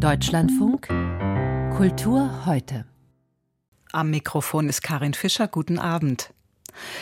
Deutschlandfunk 0.00 0.88
Kultur 1.76 2.46
heute. 2.46 2.86
Am 3.92 4.08
Mikrofon 4.08 4.70
ist 4.70 4.82
Karin 4.82 5.12
Fischer. 5.12 5.46
Guten 5.46 5.78
Abend. 5.78 6.32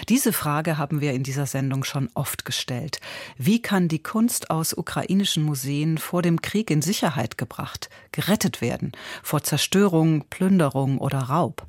Diese 0.08 0.32
Frage 0.32 0.78
haben 0.78 1.00
wir 1.00 1.12
in 1.12 1.22
dieser 1.22 1.46
Sendung 1.46 1.84
schon 1.84 2.10
oft 2.14 2.44
gestellt. 2.44 3.00
Wie 3.36 3.62
kann 3.62 3.86
die 3.86 4.02
Kunst 4.02 4.50
aus 4.50 4.74
ukrainischen 4.74 5.44
Museen 5.44 5.98
vor 5.98 6.22
dem 6.22 6.42
Krieg 6.42 6.72
in 6.72 6.82
Sicherheit 6.82 7.38
gebracht, 7.38 7.88
gerettet 8.10 8.60
werden, 8.60 8.90
vor 9.22 9.44
Zerstörung, 9.44 10.24
Plünderung 10.28 10.98
oder 10.98 11.20
Raub? 11.20 11.68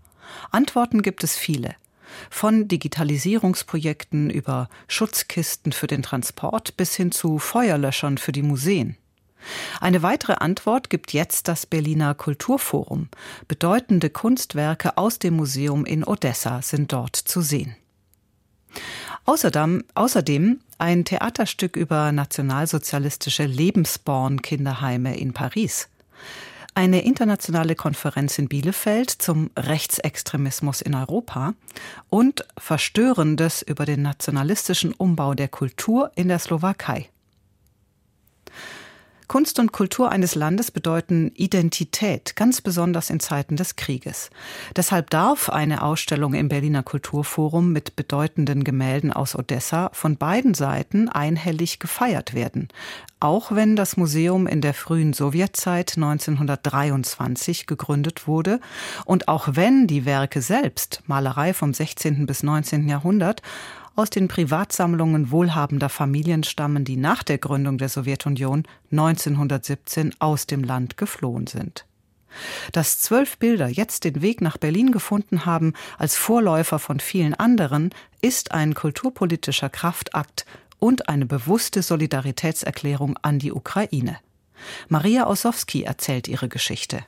Antworten 0.50 1.04
gibt 1.04 1.24
es 1.24 1.38
viele. 1.38 1.76
Von 2.32 2.68
Digitalisierungsprojekten 2.68 4.32
über 4.32 4.68
Schutzkisten 4.88 5.74
für 5.74 5.86
den 5.86 6.02
Transport 6.02 6.76
bis 6.76 6.96
hin 6.96 7.12
zu 7.12 7.38
Feuerlöschern 7.38 8.18
für 8.18 8.32
die 8.32 8.42
Museen. 8.42 8.98
Eine 9.80 10.04
weitere 10.04 10.34
Antwort 10.34 10.90
gibt 10.90 11.14
jetzt 11.14 11.48
das 11.48 11.66
Berliner 11.66 12.14
Kulturforum. 12.16 13.10
Bedeutende 13.48 14.10
Kunstwerke 14.10 14.98
aus 14.98 15.20
dem 15.20 15.36
Museum 15.36 15.86
in 15.86 16.04
Odessa 16.04 16.62
sind 16.62 16.92
dort 16.94 17.16
zu 17.16 17.42
sehen. 17.42 17.76
Außerdem, 19.26 19.84
außerdem 19.96 20.60
ein 20.78 21.06
Theaterstück 21.06 21.76
über 21.76 22.12
nationalsozialistische 22.12 23.46
Lebensborn-Kinderheime 23.46 25.18
in 25.18 25.34
Paris. 25.34 25.90
Eine 26.76 27.04
internationale 27.04 27.76
Konferenz 27.76 28.38
in 28.38 28.48
Bielefeld 28.48 29.10
zum 29.10 29.50
Rechtsextremismus 29.58 30.82
in 30.82 30.96
Europa 30.96 31.54
und 32.10 32.46
Verstörendes 32.58 33.62
über 33.62 33.86
den 33.86 34.02
nationalistischen 34.02 34.94
Umbau 34.94 35.34
der 35.34 35.50
Kultur 35.50 36.12
in 36.16 36.28
der 36.28 36.40
Slowakei. 36.40 37.10
Kunst 39.30 39.60
und 39.60 39.72
Kultur 39.72 40.12
eines 40.12 40.34
Landes 40.34 40.72
bedeuten 40.72 41.32
Identität, 41.36 42.36
ganz 42.36 42.62
besonders 42.62 43.12
in 43.12 43.20
Zeiten 43.20 43.58
des 43.58 43.76
Krieges. 43.76 44.32
Deshalb 44.76 45.12
darf 45.12 45.50
eine 45.50 45.84
Ausstellung 45.84 46.34
im 46.34 46.50
Berliner 46.50 46.82
Kulturforum 46.82 47.72
mit 47.72 47.96
bedeutenden 47.96 48.64
Gemälden 48.64 49.14
aus 49.14 49.36
Odessa 49.36 49.92
von 49.94 50.18
beiden 50.18 50.56
Seiten 50.56 51.10
einhellig 51.10 51.78
gefeiert 51.78 52.34
werden. 52.34 52.70
Auch 53.20 53.52
wenn 53.52 53.76
das 53.76 53.98
Museum 53.98 54.48
in 54.48 54.62
der 54.62 54.74
frühen 54.74 55.14
Sowjetzeit 55.14 55.94
1923 55.96 57.68
gegründet 57.68 58.28
wurde 58.28 58.60
und 59.06 59.28
auch 59.28 59.50
wenn 59.52 59.86
die 59.86 60.06
Werke 60.06 60.42
selbst, 60.42 61.04
Malerei 61.06 61.54
vom 61.54 61.72
16. 61.72 62.26
bis 62.26 62.42
19. 62.42 62.90
Jahrhundert, 62.90 63.44
aus 64.00 64.10
den 64.10 64.30
Privatsammlungen 64.30 65.30
wohlhabender 65.30 65.90
Familien 65.90 66.44
stammen, 66.44 66.86
die 66.86 66.96
nach 66.96 67.22
der 67.22 67.38
Gründung 67.38 67.78
der 67.78 67.90
Sowjetunion 67.90 68.64
1917 68.92 70.16
aus 70.20 70.48
dem 70.48 70.64
Land 70.64 70.96
geflohen 70.96 71.48
sind. 71.48 71.86
Dass 72.72 73.02
zwölf 73.02 73.38
Bilder 73.40 73.68
jetzt 73.68 74.06
den 74.06 74.22
Weg 74.22 74.40
nach 74.40 74.58
Berlin 74.58 74.94
gefunden 74.94 75.46
haben, 75.46 75.74
als 75.98 76.16
Vorläufer 76.16 76.80
von 76.80 77.02
vielen 77.02 77.34
anderen, 77.34 77.90
ist 78.22 78.54
ein 78.54 78.74
kulturpolitischer 78.74 79.70
Kraftakt 79.70 80.46
und 80.80 81.10
eine 81.10 81.26
bewusste 81.26 81.82
Solidaritätserklärung 81.82 83.18
an 83.22 83.38
die 83.38 83.52
Ukraine. 83.52 84.18
Maria 84.88 85.28
Ossowski 85.28 85.84
erzählt 85.84 86.30
ihre 86.30 86.48
Geschichte. 86.48 87.04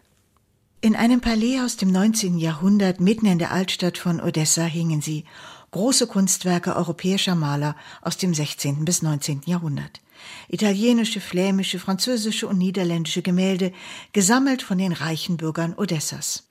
In 0.82 0.98
einem 0.98 1.22
Palais 1.22 1.62
aus 1.64 1.78
dem 1.78 1.92
19. 1.92 2.38
Jahrhundert 2.38 3.00
mitten 3.00 3.28
in 3.28 3.40
der 3.40 3.52
Altstadt 3.52 3.98
von 3.98 4.20
Odessa 4.20 4.64
hingen 4.64 5.02
sie 5.02 5.26
große 5.72 6.08
Kunstwerke 6.08 6.76
europäischer 6.76 7.36
Maler 7.36 7.76
aus 8.02 8.18
dem 8.18 8.34
16. 8.34 8.86
bis 8.86 9.02
19. 9.02 9.42
Jahrhundert. 9.46 10.02
Italienische, 10.50 11.20
flämische, 11.20 11.80
französische 11.80 12.48
und 12.48 12.58
niederländische 12.58 13.22
Gemälde, 13.22 13.72
gesammelt 14.14 14.62
von 14.62 14.78
den 14.78 14.92
reichen 14.92 15.38
Bürgern 15.38 15.74
Odessas. 15.74 16.48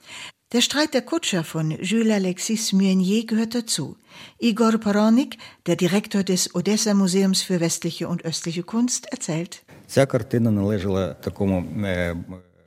Der 0.52 0.62
Streit 0.62 0.94
der 0.94 1.02
Kutscher 1.02 1.44
von 1.44 1.70
Jules 1.70 2.12
Alexis 2.12 2.72
Meunier 2.72 3.24
gehört 3.24 3.54
dazu. 3.54 3.96
Igor 4.40 4.78
Poronik, 4.78 5.38
der 5.66 5.76
Direktor 5.76 6.24
des 6.24 6.56
Odessa 6.56 6.92
Museums 6.92 7.42
für 7.42 7.60
westliche 7.60 8.08
und 8.08 8.24
östliche 8.24 8.64
Kunst, 8.64 9.06
erzählt. 9.12 9.62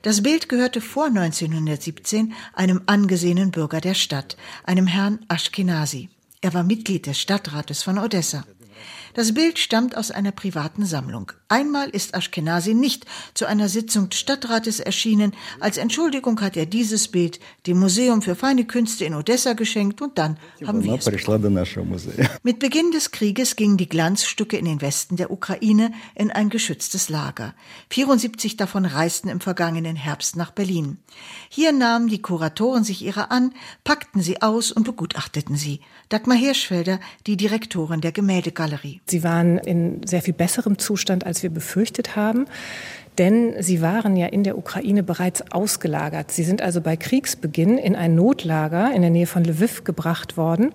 Das 0.02 0.22
Bild 0.22 0.48
gehörte 0.48 0.80
vor 0.80 1.06
1917 1.06 2.32
einem 2.54 2.82
angesehenen 2.86 3.50
Bürger 3.50 3.80
der 3.82 3.94
Stadt, 3.94 4.36
einem 4.64 4.86
Herrn 4.86 5.18
Ashkenazi. 5.28 6.08
Er 6.44 6.52
war 6.52 6.62
Mitglied 6.62 7.06
des 7.06 7.18
Stadtrates 7.18 7.82
von 7.82 7.98
Odessa. 7.98 8.44
Das 9.14 9.32
Bild 9.32 9.60
stammt 9.60 9.96
aus 9.96 10.10
einer 10.10 10.32
privaten 10.32 10.84
Sammlung. 10.84 11.30
Einmal 11.48 11.88
ist 11.90 12.14
Ashkenazi 12.14 12.74
nicht 12.74 13.06
zu 13.32 13.46
einer 13.46 13.68
Sitzung 13.68 14.08
des 14.08 14.18
Stadtrates 14.18 14.80
erschienen. 14.80 15.32
Als 15.60 15.76
Entschuldigung 15.76 16.40
hat 16.40 16.56
er 16.56 16.66
dieses 16.66 17.06
Bild 17.06 17.38
dem 17.68 17.78
Museum 17.78 18.22
für 18.22 18.34
feine 18.34 18.64
Künste 18.64 19.04
in 19.04 19.14
Odessa 19.14 19.52
geschenkt 19.52 20.02
und 20.02 20.18
dann 20.18 20.36
haben 20.66 20.82
wir 20.82 20.94
es. 20.94 21.06
Mit 22.42 22.58
Beginn 22.58 22.90
des 22.90 23.12
Krieges 23.12 23.54
gingen 23.54 23.76
die 23.76 23.88
Glanzstücke 23.88 24.56
in 24.56 24.64
den 24.64 24.80
Westen 24.80 25.14
der 25.14 25.30
Ukraine 25.30 25.92
in 26.16 26.32
ein 26.32 26.48
geschütztes 26.48 27.08
Lager. 27.08 27.54
74 27.90 28.56
davon 28.56 28.84
reisten 28.84 29.28
im 29.28 29.40
vergangenen 29.40 29.94
Herbst 29.94 30.34
nach 30.34 30.50
Berlin. 30.50 30.98
Hier 31.48 31.70
nahmen 31.70 32.08
die 32.08 32.20
Kuratoren 32.20 32.82
sich 32.82 33.02
ihrer 33.02 33.30
an, 33.30 33.54
packten 33.84 34.20
sie 34.20 34.42
aus 34.42 34.72
und 34.72 34.82
begutachteten 34.82 35.54
sie. 35.54 35.80
Dagmar 36.08 36.36
Hirschfelder, 36.36 36.98
die 37.28 37.36
Direktorin 37.36 38.00
der 38.00 38.10
Gemäldegalerie. 38.10 39.00
Sie 39.06 39.22
waren 39.22 39.58
in 39.58 40.06
sehr 40.06 40.22
viel 40.22 40.34
besserem 40.34 40.78
Zustand, 40.78 41.26
als 41.26 41.42
wir 41.42 41.50
befürchtet 41.50 42.16
haben. 42.16 42.46
Denn 43.18 43.54
sie 43.60 43.80
waren 43.80 44.16
ja 44.16 44.26
in 44.26 44.42
der 44.42 44.58
Ukraine 44.58 45.02
bereits 45.02 45.52
ausgelagert. 45.52 46.32
Sie 46.32 46.42
sind 46.42 46.62
also 46.62 46.80
bei 46.80 46.96
Kriegsbeginn 46.96 47.78
in 47.78 47.94
ein 47.94 48.14
Notlager 48.16 48.92
in 48.92 49.02
der 49.02 49.10
Nähe 49.10 49.26
von 49.26 49.44
Lviv 49.44 49.84
gebracht 49.84 50.36
worden. 50.36 50.72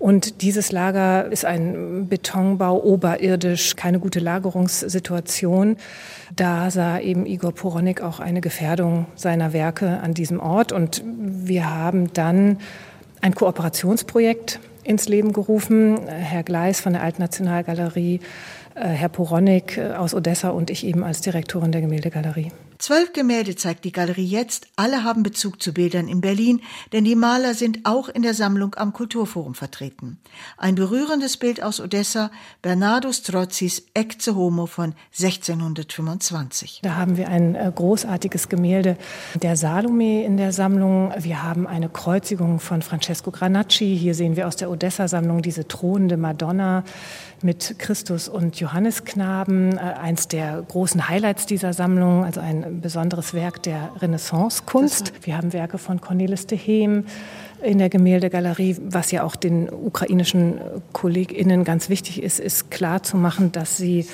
Und 0.00 0.40
dieses 0.40 0.72
Lager 0.72 1.30
ist 1.30 1.44
ein 1.44 2.08
Betonbau 2.08 2.82
oberirdisch, 2.82 3.76
keine 3.76 4.00
gute 4.00 4.18
Lagerungssituation. 4.18 5.76
Da 6.34 6.70
sah 6.70 6.98
eben 6.98 7.26
Igor 7.26 7.52
Poronik 7.52 8.00
auch 8.00 8.18
eine 8.18 8.40
Gefährdung 8.40 9.04
seiner 9.14 9.52
Werke 9.52 10.00
an 10.00 10.14
diesem 10.14 10.40
Ort. 10.40 10.72
Und 10.72 11.04
wir 11.04 11.70
haben 11.70 12.12
dann 12.14 12.58
ein 13.20 13.34
Kooperationsprojekt 13.34 14.58
ins 14.90 15.08
Leben 15.08 15.32
gerufen. 15.32 16.08
Herr 16.08 16.42
Gleis 16.42 16.80
von 16.80 16.92
der 16.92 17.02
Altnationalgalerie, 17.02 18.20
äh, 18.74 18.88
Herr 18.88 19.08
Poronik 19.08 19.78
äh, 19.78 19.92
aus 19.92 20.14
Odessa 20.14 20.50
und 20.50 20.68
ich 20.68 20.84
eben 20.84 21.04
als 21.04 21.20
Direktorin 21.20 21.70
der 21.70 21.80
Gemäldegalerie. 21.80 22.50
Zwölf 22.80 23.12
Gemälde 23.12 23.56
zeigt 23.56 23.84
die 23.84 23.92
Galerie 23.92 24.24
jetzt. 24.24 24.66
Alle 24.74 25.04
haben 25.04 25.22
Bezug 25.22 25.60
zu 25.62 25.74
Bildern 25.74 26.08
in 26.08 26.22
Berlin, 26.22 26.62
denn 26.94 27.04
die 27.04 27.14
Maler 27.14 27.52
sind 27.52 27.80
auch 27.84 28.08
in 28.08 28.22
der 28.22 28.32
Sammlung 28.32 28.74
am 28.74 28.94
Kulturforum 28.94 29.54
vertreten. 29.54 30.18
Ein 30.56 30.76
berührendes 30.76 31.36
Bild 31.36 31.62
aus 31.62 31.78
Odessa, 31.78 32.30
Bernardo 32.62 33.12
Strozzis 33.12 33.82
Ecce 33.92 34.34
Homo 34.34 34.64
von 34.64 34.94
1625. 35.12 36.80
Da 36.82 36.96
haben 36.96 37.18
wir 37.18 37.28
ein 37.28 37.54
äh, 37.54 37.70
großartiges 37.74 38.48
Gemälde 38.48 38.96
der 39.34 39.58
Salome 39.58 40.24
in 40.24 40.38
der 40.38 40.54
Sammlung. 40.54 41.12
Wir 41.18 41.42
haben 41.42 41.66
eine 41.66 41.90
Kreuzigung 41.90 42.60
von 42.60 42.80
Francesco 42.80 43.30
Granacci. 43.30 43.94
Hier 43.94 44.14
sehen 44.14 44.36
wir 44.36 44.48
aus 44.48 44.56
der 44.56 44.70
Odessa-Sammlung 44.70 45.42
diese 45.42 45.68
thronende 45.68 46.16
Madonna 46.16 46.84
mit 47.42 47.78
Christus 47.78 48.28
und 48.28 48.58
Johannesknaben, 48.58 49.76
äh, 49.76 49.80
eins 49.80 50.28
der 50.28 50.62
großen 50.62 51.08
Highlights 51.08 51.44
dieser 51.44 51.74
Sammlung, 51.74 52.24
also 52.24 52.40
ein 52.40 52.69
besonderes 52.70 53.34
Werk 53.34 53.62
der 53.62 53.90
Renaissance-Kunst. 54.00 55.12
Wir 55.22 55.36
haben 55.36 55.52
Werke 55.52 55.78
von 55.78 56.00
Cornelis 56.00 56.46
de 56.46 56.58
Heem 56.58 57.04
in 57.62 57.78
der 57.78 57.88
Gemäldegalerie. 57.88 58.76
Was 58.82 59.10
ja 59.10 59.22
auch 59.22 59.36
den 59.36 59.70
ukrainischen 59.70 60.60
KollegInnen 60.92 61.64
ganz 61.64 61.88
wichtig 61.88 62.22
ist, 62.22 62.40
ist 62.40 62.70
klar 62.70 63.02
zu 63.02 63.16
machen, 63.16 63.52
dass 63.52 63.76
sie 63.76 64.06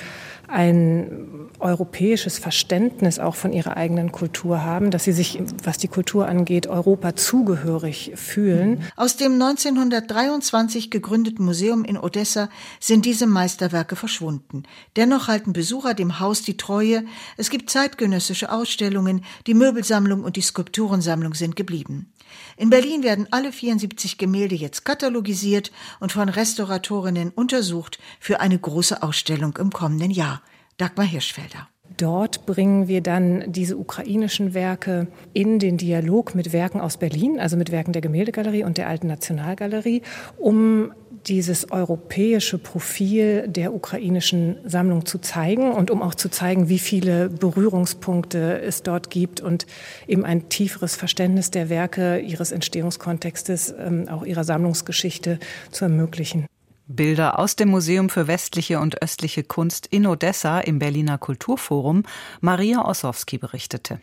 ein 0.47 1.49
europäisches 1.59 2.39
Verständnis 2.39 3.19
auch 3.19 3.35
von 3.35 3.51
ihrer 3.51 3.77
eigenen 3.77 4.11
Kultur 4.11 4.63
haben, 4.63 4.91
dass 4.91 5.03
sie 5.03 5.11
sich, 5.11 5.39
was 5.63 5.77
die 5.77 5.87
Kultur 5.87 6.27
angeht, 6.27 6.67
Europa 6.67 7.15
zugehörig 7.15 8.11
fühlen. 8.15 8.83
Aus 8.95 9.17
dem 9.17 9.33
1923 9.33 10.91
gegründeten 10.91 11.43
Museum 11.43 11.83
in 11.83 11.97
Odessa 11.97 12.49
sind 12.79 13.05
diese 13.05 13.27
Meisterwerke 13.27 13.95
verschwunden. 13.95 14.63
Dennoch 14.95 15.27
halten 15.27 15.53
Besucher 15.53 15.93
dem 15.93 16.19
Haus 16.19 16.43
die 16.43 16.57
Treue. 16.57 17.03
Es 17.37 17.49
gibt 17.49 17.69
zeitgenössische 17.69 18.51
Ausstellungen, 18.51 19.23
die 19.47 19.53
Möbelsammlung 19.53 20.23
und 20.23 20.35
die 20.35 20.41
Skulpturensammlung 20.41 21.33
sind 21.33 21.55
geblieben. 21.55 22.11
In 22.57 22.69
Berlin 22.69 23.03
werden 23.03 23.27
alle 23.31 23.51
74 23.51 24.17
Gemälde 24.17 24.55
jetzt 24.55 24.85
katalogisiert 24.85 25.71
und 25.99 26.11
von 26.11 26.29
Restauratorinnen 26.29 27.31
untersucht 27.31 27.99
für 28.19 28.39
eine 28.39 28.57
große 28.57 29.03
Ausstellung 29.03 29.57
im 29.57 29.71
kommenden 29.71 30.11
Jahr. 30.11 30.41
Dagmar 30.77 31.05
Hirschfelder. 31.05 31.69
Dort 31.95 32.45
bringen 32.45 32.87
wir 32.87 33.01
dann 33.01 33.51
diese 33.51 33.77
ukrainischen 33.77 34.53
Werke 34.53 35.07
in 35.33 35.59
den 35.59 35.77
Dialog 35.77 36.35
mit 36.35 36.53
Werken 36.53 36.81
aus 36.81 36.97
Berlin, 36.97 37.39
also 37.39 37.57
mit 37.57 37.71
Werken 37.71 37.93
der 37.93 38.01
Gemäldegalerie 38.01 38.63
und 38.63 38.77
der 38.77 38.87
Alten 38.87 39.07
Nationalgalerie, 39.07 40.01
um 40.37 40.91
dieses 41.27 41.71
europäische 41.71 42.57
Profil 42.57 43.47
der 43.47 43.73
ukrainischen 43.73 44.57
Sammlung 44.65 45.05
zu 45.05 45.19
zeigen 45.19 45.71
und 45.71 45.91
um 45.91 46.01
auch 46.01 46.15
zu 46.15 46.29
zeigen, 46.29 46.69
wie 46.69 46.79
viele 46.79 47.29
Berührungspunkte 47.29 48.61
es 48.61 48.83
dort 48.83 49.09
gibt 49.09 49.41
und 49.41 49.65
eben 50.07 50.23
ein 50.23 50.49
tieferes 50.49 50.95
Verständnis 50.95 51.51
der 51.51 51.69
Werke, 51.69 52.19
ihres 52.19 52.51
Entstehungskontextes, 52.51 53.73
ähm, 53.77 54.07
auch 54.09 54.23
ihrer 54.23 54.43
Sammlungsgeschichte 54.43 55.39
zu 55.71 55.85
ermöglichen. 55.85 56.45
Bilder 56.87 57.37
aus 57.37 57.55
dem 57.55 57.69
Museum 57.69 58.09
für 58.09 58.27
westliche 58.27 58.79
und 58.79 59.01
östliche 59.01 59.43
Kunst 59.43 59.87
in 59.87 60.07
Odessa 60.07 60.59
im 60.59 60.79
Berliner 60.79 61.17
Kulturforum 61.17 62.03
Maria 62.39 62.85
Ossowski 62.85 63.37
berichtete. 63.37 63.99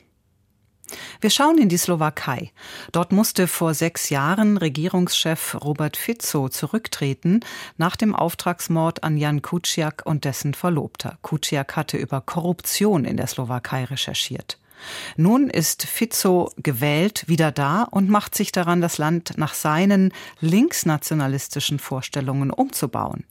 Wir 1.20 1.30
schauen 1.30 1.56
in 1.56 1.70
die 1.70 1.78
Slowakei. 1.78 2.52
Dort 2.92 3.10
musste 3.10 3.46
vor 3.46 3.72
sechs 3.72 4.10
Jahren 4.10 4.58
Regierungschef 4.58 5.56
Robert 5.64 5.96
Fico 5.96 6.50
zurücktreten 6.50 7.40
nach 7.78 7.96
dem 7.96 8.14
Auftragsmord 8.14 9.02
an 9.02 9.16
Jan 9.16 9.40
Kuciak 9.40 10.02
und 10.04 10.24
dessen 10.26 10.52
Verlobter. 10.52 11.18
Kuciak 11.22 11.76
hatte 11.76 11.96
über 11.96 12.20
Korruption 12.20 13.06
in 13.06 13.16
der 13.16 13.26
Slowakei 13.26 13.84
recherchiert. 13.84 14.58
Nun 15.16 15.50
ist 15.50 15.84
Fico 15.84 16.50
gewählt, 16.56 17.24
wieder 17.26 17.52
da 17.52 17.82
und 17.84 18.08
macht 18.08 18.34
sich 18.34 18.52
daran, 18.52 18.80
das 18.80 18.98
Land 18.98 19.34
nach 19.36 19.54
seinen 19.54 20.12
linksnationalistischen 20.40 21.78
Vorstellungen 21.78 22.50
umzubauen. 22.50 23.24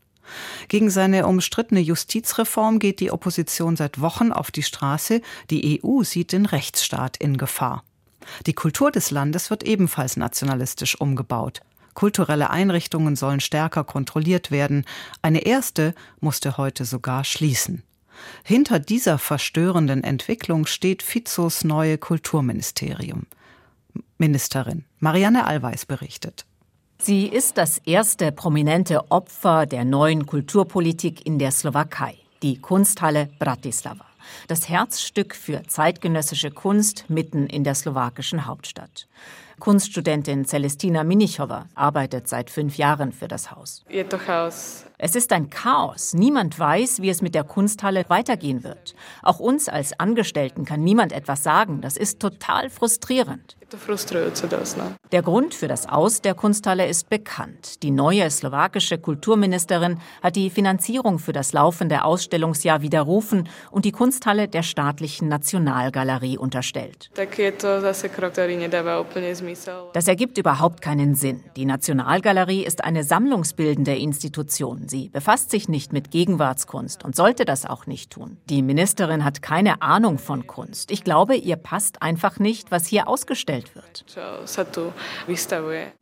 Gegen 0.67 0.89
seine 0.89 1.27
umstrittene 1.27 1.81
Justizreform 1.81 2.79
geht 2.79 2.99
die 2.99 3.11
Opposition 3.11 3.75
seit 3.75 3.99
Wochen 3.99 4.31
auf 4.31 4.51
die 4.51 4.63
Straße. 4.63 5.21
Die 5.49 5.81
EU 5.83 6.03
sieht 6.03 6.31
den 6.31 6.45
Rechtsstaat 6.45 7.17
in 7.17 7.37
Gefahr. 7.37 7.83
Die 8.45 8.53
Kultur 8.53 8.91
des 8.91 9.11
Landes 9.11 9.49
wird 9.49 9.63
ebenfalls 9.63 10.17
nationalistisch 10.17 10.99
umgebaut. 10.99 11.61
Kulturelle 11.93 12.49
Einrichtungen 12.49 13.15
sollen 13.15 13.39
stärker 13.39 13.83
kontrolliert 13.83 14.49
werden. 14.49 14.85
Eine 15.21 15.45
erste 15.45 15.93
musste 16.19 16.57
heute 16.57 16.85
sogar 16.85 17.23
schließen. 17.23 17.83
Hinter 18.43 18.79
dieser 18.79 19.17
verstörenden 19.17 20.03
Entwicklung 20.03 20.65
steht 20.65 21.03
Fizos 21.03 21.63
neue 21.63 21.97
Kulturministerium. 21.97 23.27
Ministerin 24.17 24.85
Marianne 24.99 25.45
Allweis 25.45 25.85
berichtet. 25.85 26.45
Sie 26.99 27.27
ist 27.27 27.57
das 27.57 27.79
erste 27.79 28.31
prominente 28.31 29.11
Opfer 29.11 29.65
der 29.65 29.83
neuen 29.83 30.25
Kulturpolitik 30.25 31.25
in 31.25 31.37
der 31.37 31.51
Slowakei, 31.51 32.15
die 32.41 32.59
Kunsthalle 32.59 33.29
Bratislava, 33.39 34.05
das 34.47 34.69
Herzstück 34.69 35.35
für 35.35 35.63
zeitgenössische 35.63 36.51
Kunst 36.51 37.09
mitten 37.09 37.47
in 37.47 37.65
der 37.65 37.75
slowakischen 37.75 38.45
Hauptstadt. 38.45 39.07
Kunststudentin 39.59 40.45
Celestina 40.45 41.03
Minichowa 41.03 41.67
arbeitet 41.75 42.27
seit 42.27 42.49
fünf 42.49 42.77
Jahren 42.77 43.11
für 43.11 43.27
das 43.27 43.51
Haus. 43.51 43.83
Es 45.05 45.15
ist 45.15 45.33
ein 45.33 45.49
Chaos. 45.49 46.13
Niemand 46.13 46.57
weiß, 46.57 47.01
wie 47.01 47.09
es 47.09 47.21
mit 47.21 47.35
der 47.35 47.43
Kunsthalle 47.43 48.05
weitergehen 48.07 48.63
wird. 48.63 48.95
Auch 49.21 49.41
uns 49.41 49.67
als 49.67 49.99
Angestellten 49.99 50.63
kann 50.63 50.81
niemand 50.81 51.11
etwas 51.11 51.43
sagen. 51.43 51.81
Das 51.81 51.97
ist 51.97 52.21
total 52.21 52.69
frustrierend. 52.69 53.57
Der 55.11 55.21
Grund 55.23 55.55
für 55.55 55.67
das 55.67 55.89
Aus 55.89 56.21
der 56.21 56.35
Kunsthalle 56.35 56.87
ist 56.87 57.09
bekannt. 57.09 57.81
Die 57.81 57.89
neue 57.89 58.29
slowakische 58.29 58.99
Kulturministerin 58.99 59.99
hat 60.21 60.35
die 60.35 60.51
Finanzierung 60.51 61.17
für 61.17 61.33
das 61.33 61.53
laufende 61.53 62.05
Ausstellungsjahr 62.05 62.83
widerrufen 62.83 63.49
und 63.71 63.85
die 63.85 63.91
Kunsthalle 63.91 64.47
der 64.47 64.61
staatlichen 64.61 65.27
Nationalgalerie 65.27 66.37
unterstellt. 66.37 67.09
Das 69.93 70.07
ergibt 70.07 70.37
überhaupt 70.37 70.81
keinen 70.81 71.15
Sinn. 71.15 71.43
Die 71.55 71.65
Nationalgalerie 71.65 72.63
ist 72.63 72.83
eine 72.83 73.03
sammlungsbildende 73.03 73.95
Institution. 73.95 74.87
Sie 74.93 75.09
befasst 75.09 75.49
sich 75.49 75.67
nicht 75.67 75.91
mit 75.91 76.11
Gegenwartskunst 76.11 77.03
und 77.03 77.15
sollte 77.15 77.45
das 77.45 77.65
auch 77.65 77.87
nicht 77.87 78.11
tun. 78.11 78.37
Die 78.47 78.61
Ministerin 78.61 79.25
hat 79.25 79.41
keine 79.41 79.81
Ahnung 79.81 80.19
von 80.19 80.45
Kunst. 80.45 80.91
Ich 80.91 81.03
glaube, 81.03 81.35
ihr 81.35 81.55
passt 81.55 82.03
einfach 82.03 82.37
nicht, 82.37 82.69
was 82.69 82.85
hier 82.85 83.07
ausgestellt 83.07 83.33
gestellt 83.33 83.73
wird. 83.73 84.05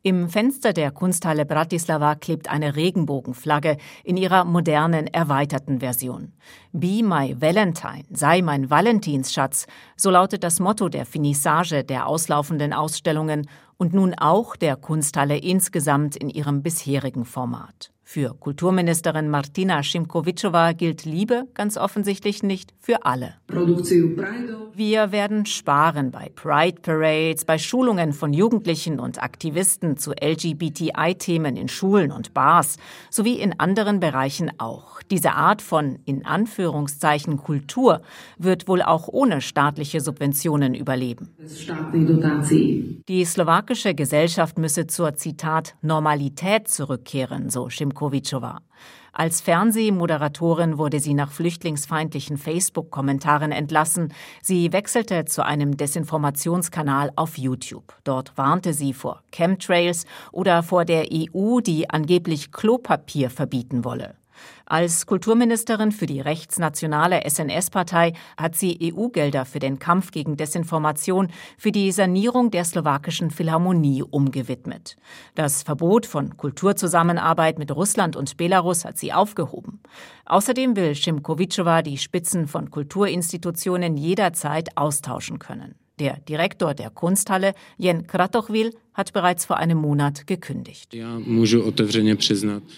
Im 0.02 0.28
Fenster 0.28 0.74
der 0.74 0.90
Kunsthalle 0.90 1.46
Bratislava 1.46 2.14
klebt 2.14 2.50
eine 2.50 2.76
Regenbogenflagge 2.76 3.78
in 4.04 4.18
ihrer 4.18 4.44
modernen, 4.44 5.06
erweiterten 5.06 5.80
Version. 5.80 6.32
Be 6.72 7.02
my 7.02 7.34
Valentine, 7.40 8.04
sei 8.10 8.42
mein 8.42 8.68
Valentinsschatz, 8.68 9.66
so 9.96 10.10
lautet 10.10 10.44
das 10.44 10.60
Motto 10.60 10.90
der 10.90 11.06
Finissage 11.06 11.84
der 11.84 12.06
auslaufenden 12.06 12.74
Ausstellungen 12.74 13.48
und 13.76 13.94
nun 13.94 14.14
auch 14.14 14.54
der 14.54 14.76
Kunsthalle 14.76 15.38
insgesamt 15.38 16.16
in 16.16 16.28
ihrem 16.28 16.62
bisherigen 16.62 17.24
Format. 17.24 17.90
Für 18.12 18.34
Kulturministerin 18.38 19.30
Martina 19.30 19.82
Šimkovičová 19.82 20.74
gilt 20.74 21.06
Liebe 21.06 21.48
ganz 21.54 21.78
offensichtlich 21.78 22.42
nicht 22.42 22.74
für 22.78 23.06
alle. 23.06 23.36
Wir 24.74 25.12
werden 25.12 25.46
sparen 25.46 26.10
bei 26.10 26.30
Pride 26.34 26.82
Parades, 26.82 27.46
bei 27.46 27.56
Schulungen 27.56 28.12
von 28.12 28.34
Jugendlichen 28.34 29.00
und 29.00 29.22
Aktivisten 29.22 29.96
zu 29.96 30.12
LGBTI-Themen 30.12 31.56
in 31.56 31.68
Schulen 31.68 32.12
und 32.12 32.34
Bars 32.34 32.76
sowie 33.08 33.40
in 33.40 33.58
anderen 33.58 33.98
Bereichen 33.98 34.50
auch. 34.58 35.00
Diese 35.10 35.32
Art 35.32 35.62
von 35.62 35.98
in 36.04 36.26
Anführungszeichen 36.26 37.38
Kultur 37.38 38.02
wird 38.36 38.68
wohl 38.68 38.82
auch 38.82 39.08
ohne 39.08 39.40
staatliche 39.40 40.02
Subventionen 40.02 40.74
überleben. 40.74 41.30
Die 43.08 43.24
slowakische 43.24 43.94
Gesellschaft 43.94 44.58
müsse 44.58 44.86
zur 44.86 45.14
Zitat 45.14 45.76
Normalität 45.80 46.68
zurückkehren, 46.68 47.48
so 47.48 47.70
Šimkovičová. 47.70 48.01
Kovičová. 48.02 48.58
Als 49.12 49.40
Fernsehmoderatorin 49.40 50.76
wurde 50.76 50.98
sie 50.98 51.14
nach 51.14 51.30
flüchtlingsfeindlichen 51.30 52.36
Facebook-Kommentaren 52.36 53.52
entlassen. 53.52 54.12
Sie 54.40 54.72
wechselte 54.72 55.24
zu 55.26 55.44
einem 55.44 55.76
Desinformationskanal 55.76 57.12
auf 57.14 57.38
YouTube. 57.38 57.94
Dort 58.02 58.36
warnte 58.36 58.72
sie 58.72 58.92
vor 58.92 59.22
Chemtrails 59.30 60.04
oder 60.32 60.64
vor 60.64 60.84
der 60.84 61.06
EU, 61.12 61.60
die 61.60 61.88
angeblich 61.90 62.50
Klopapier 62.50 63.30
verbieten 63.30 63.84
wolle. 63.84 64.16
Als 64.72 65.04
Kulturministerin 65.04 65.92
für 65.92 66.06
die 66.06 66.22
rechtsnationale 66.22 67.28
SNS-Partei 67.28 68.14
hat 68.38 68.56
sie 68.56 68.78
EU-Gelder 68.82 69.44
für 69.44 69.58
den 69.58 69.78
Kampf 69.78 70.12
gegen 70.12 70.38
Desinformation 70.38 71.28
für 71.58 71.72
die 71.72 71.92
Sanierung 71.92 72.50
der 72.50 72.64
slowakischen 72.64 73.30
Philharmonie 73.30 74.02
umgewidmet. 74.02 74.96
Das 75.34 75.62
Verbot 75.62 76.06
von 76.06 76.38
Kulturzusammenarbeit 76.38 77.58
mit 77.58 77.70
Russland 77.70 78.16
und 78.16 78.38
Belarus 78.38 78.86
hat 78.86 78.96
sie 78.96 79.12
aufgehoben. 79.12 79.82
Außerdem 80.24 80.74
will 80.74 80.94
Schimkowiczova 80.94 81.82
die 81.82 81.98
Spitzen 81.98 82.48
von 82.48 82.70
Kulturinstitutionen 82.70 83.98
jederzeit 83.98 84.74
austauschen 84.78 85.38
können. 85.38 85.74
Der 85.98 86.16
Direktor 86.20 86.72
der 86.72 86.88
Kunsthalle, 86.88 87.52
Jen 87.76 88.06
Kratochwil, 88.06 88.74
hat 88.94 89.12
bereits 89.12 89.44
vor 89.44 89.56
einem 89.56 89.78
Monat 89.78 90.26
gekündigt. 90.26 90.92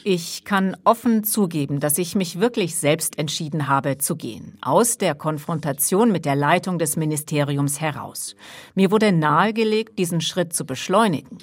Ich 0.05 0.45
kann 0.45 0.77
offen 0.85 1.25
zugeben, 1.25 1.81
dass 1.81 1.99
ich 1.99 2.15
mich 2.15 2.39
wirklich 2.39 2.77
selbst 2.77 3.19
entschieden 3.19 3.69
habe 3.69 3.99
zu 3.99 4.17
gehen, 4.17 4.57
aus 4.61 4.99
der 4.99 5.15
Konfrontation 5.15 6.13
mit 6.13 6.25
der 6.25 6.37
Leitung 6.37 6.79
des 6.79 6.97
Ministeriums 6.97 7.81
heraus. 7.81 8.37
Mir 8.75 8.91
wurde 8.91 9.13
nahegelegt, 9.13 9.99
diesen 9.99 10.21
Schritt 10.21 10.53
zu 10.53 10.65
beschleunigen. 10.65 11.39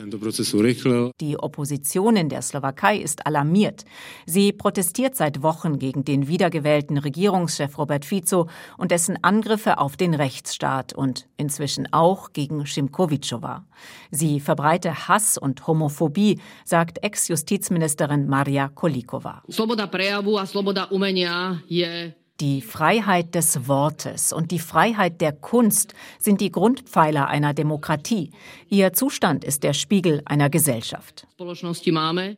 Die 1.20 1.38
Opposition 1.38 2.16
in 2.16 2.30
der 2.30 2.42
Slowakei 2.42 2.98
ist 2.98 3.26
alarmiert. 3.26 3.84
Sie 4.26 4.54
protestiert 4.54 5.16
seit 5.16 5.42
Wochen 5.42 5.80
gegen 5.80 6.06
den 6.06 6.28
wiedergewählten 6.28 6.98
Regierungschef 6.98 7.78
Robert 7.78 8.06
Fico 8.06 8.48
und 8.78 8.92
dessen 8.92 9.22
Angriffe 9.24 9.80
auf 9.80 9.98
den 9.98 10.14
Rechtsstaat 10.14 10.94
und 10.94 11.28
inzwischen 11.38 11.92
auch 11.92 12.34
gegen 12.34 12.66
Šimkovičova. 12.66 13.66
Sie 14.12 14.40
verbreite 14.62 15.08
Hass 15.08 15.38
und 15.38 15.68
Homophobie, 15.68 16.40
sagt 16.66 17.00
Ex-Justizministerin 17.02 18.28
Maria 18.28 18.70
Kolikova. 18.70 19.42
Sloboda 19.50 19.88
prejavu 19.88 20.38
a 20.38 20.46
sloboda 20.46 20.88
umenia 20.92 21.58
je 21.70 22.14
die 22.42 22.62
Freiheit 22.62 23.36
des 23.36 23.68
Wortes 23.68 24.34
und 24.34 24.50
die 24.50 24.58
Freiheit 24.58 25.22
der 25.22 25.32
Kunst 25.32 25.94
sind 26.18 26.42
die 26.42 26.52
Grundpfeiler 26.52 27.28
einer 27.28 27.54
Demokratie. 27.54 28.32
Ihr 28.68 28.94
Zustand 28.94 29.44
ist 29.44 29.62
der 29.62 29.74
Spiegel 29.74 30.24
einer 30.26 30.50
Gesellschaft. 30.50 31.28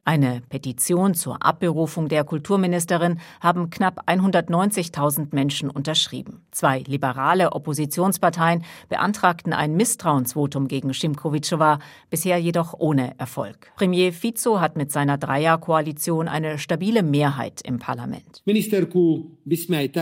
Eine 0.04 0.42
Petition 0.50 1.14
zur 1.14 1.46
Abberufung 1.46 2.10
der 2.10 2.24
Kulturministerin 2.26 3.20
haben 3.40 3.70
knapp 3.70 4.10
190.000 4.10 5.28
Menschen 5.32 5.70
unterschrieben. 5.70 6.42
Zwei 6.52 6.80
liberale 6.80 7.54
Oppositionsparteien 7.54 8.64
beantragten 8.90 9.54
ein 9.54 9.76
Misstrauensvotum 9.76 10.68
gegen 10.68 10.94
Šimkovičova, 10.94 11.80
bisher 12.10 12.38
jedoch 12.38 12.74
ohne 12.78 13.18
Erfolg. 13.20 13.72
Premier 13.78 14.12
Fico 14.12 14.60
hat 14.60 14.76
mit 14.76 14.92
seiner 14.92 15.18
Dreierkoalition 15.18 16.28
eine 16.28 16.58
stabile 16.58 17.04
Mehrheit 17.04 17.62
im 17.62 17.80
Parlament. 17.80 18.42
Ministerku 18.46 19.32
by 19.46 19.93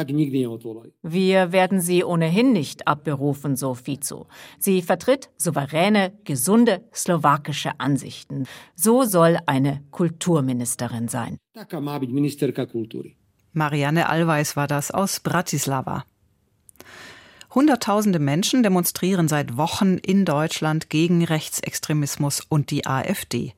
Wir 1.01 1.51
werden 1.51 1.81
sie 1.81 2.03
ohnehin 2.03 2.53
nicht 2.53 2.87
abberufen, 2.87 3.55
so 3.55 3.73
Fico. 3.73 4.27
Sie 4.59 4.81
vertritt 4.81 5.29
souveräne, 5.37 6.13
gesunde 6.23 6.83
slowakische 6.93 7.79
Ansichten. 7.79 8.45
So 8.75 9.03
soll 9.03 9.37
eine 9.45 9.83
Kulturministerin 9.91 11.07
sein. 11.07 11.37
Marianne 13.53 14.07
Allweis 14.07 14.55
war 14.55 14.67
das 14.67 14.91
aus 14.91 15.19
Bratislava. 15.19 16.05
Hunderttausende 17.53 18.19
Menschen 18.19 18.63
demonstrieren 18.63 19.27
seit 19.27 19.57
Wochen 19.57 19.97
in 19.97 20.23
Deutschland 20.23 20.89
gegen 20.89 21.25
Rechtsextremismus 21.25 22.41
und 22.47 22.71
die 22.71 22.87
AfD. 22.87 23.53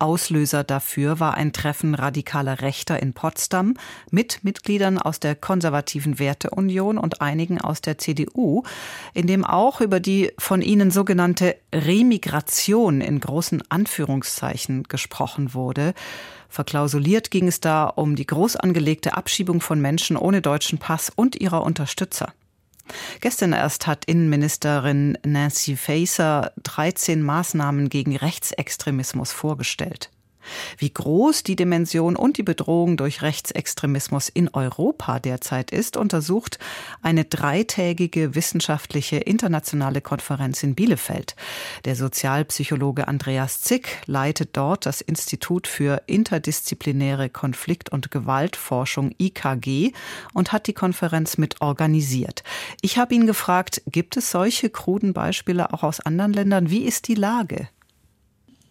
Auslöser 0.00 0.64
dafür 0.64 1.20
war 1.20 1.34
ein 1.34 1.52
Treffen 1.52 1.94
radikaler 1.94 2.60
Rechter 2.60 3.00
in 3.00 3.12
Potsdam 3.12 3.74
mit 4.10 4.42
Mitgliedern 4.42 4.98
aus 4.98 5.20
der 5.20 5.36
konservativen 5.36 6.18
Werteunion 6.18 6.98
und 6.98 7.20
einigen 7.20 7.60
aus 7.60 7.80
der 7.80 7.98
CDU, 7.98 8.64
in 9.14 9.28
dem 9.28 9.44
auch 9.44 9.80
über 9.80 10.00
die 10.00 10.32
von 10.38 10.60
ihnen 10.60 10.90
sogenannte 10.90 11.54
Remigration 11.72 13.00
in 13.00 13.20
großen 13.20 13.62
Anführungszeichen 13.68 14.82
gesprochen 14.82 15.54
wurde. 15.54 15.94
Verklausuliert 16.48 17.30
ging 17.30 17.46
es 17.46 17.60
da 17.60 17.84
um 17.84 18.16
die 18.16 18.26
groß 18.26 18.56
angelegte 18.56 19.16
Abschiebung 19.16 19.60
von 19.60 19.80
Menschen 19.80 20.16
ohne 20.16 20.42
deutschen 20.42 20.78
Pass 20.78 21.12
und 21.14 21.36
ihrer 21.36 21.62
Unterstützer. 21.62 22.32
Gestern 23.20 23.52
erst 23.52 23.86
hat 23.86 24.04
Innenministerin 24.04 25.18
Nancy 25.24 25.76
Faeser 25.76 26.52
13 26.62 27.22
Maßnahmen 27.22 27.88
gegen 27.88 28.16
Rechtsextremismus 28.16 29.32
vorgestellt. 29.32 30.10
Wie 30.78 30.92
groß 30.92 31.42
die 31.42 31.56
Dimension 31.56 32.16
und 32.16 32.36
die 32.36 32.42
Bedrohung 32.42 32.96
durch 32.96 33.22
Rechtsextremismus 33.22 34.28
in 34.28 34.48
Europa 34.52 35.18
derzeit 35.18 35.70
ist, 35.70 35.96
untersucht 35.96 36.58
eine 37.02 37.24
dreitägige 37.24 38.34
wissenschaftliche 38.34 39.16
internationale 39.16 40.00
Konferenz 40.00 40.62
in 40.62 40.74
Bielefeld. 40.74 41.36
Der 41.84 41.96
Sozialpsychologe 41.96 43.08
Andreas 43.08 43.60
Zick 43.60 43.98
leitet 44.06 44.56
dort 44.56 44.86
das 44.86 45.00
Institut 45.00 45.66
für 45.66 46.02
interdisziplinäre 46.06 47.30
Konflikt- 47.30 47.90
und 47.90 48.10
Gewaltforschung 48.10 49.12
IKG 49.20 49.92
und 50.32 50.52
hat 50.52 50.66
die 50.66 50.72
Konferenz 50.72 51.38
mit 51.38 51.60
organisiert. 51.60 52.42
Ich 52.80 52.98
habe 52.98 53.14
ihn 53.14 53.26
gefragt, 53.26 53.82
gibt 53.86 54.16
es 54.16 54.30
solche 54.30 54.70
kruden 54.70 55.12
Beispiele 55.12 55.72
auch 55.72 55.82
aus 55.82 56.00
anderen 56.00 56.32
Ländern? 56.32 56.70
Wie 56.70 56.84
ist 56.84 57.08
die 57.08 57.14
Lage? 57.14 57.68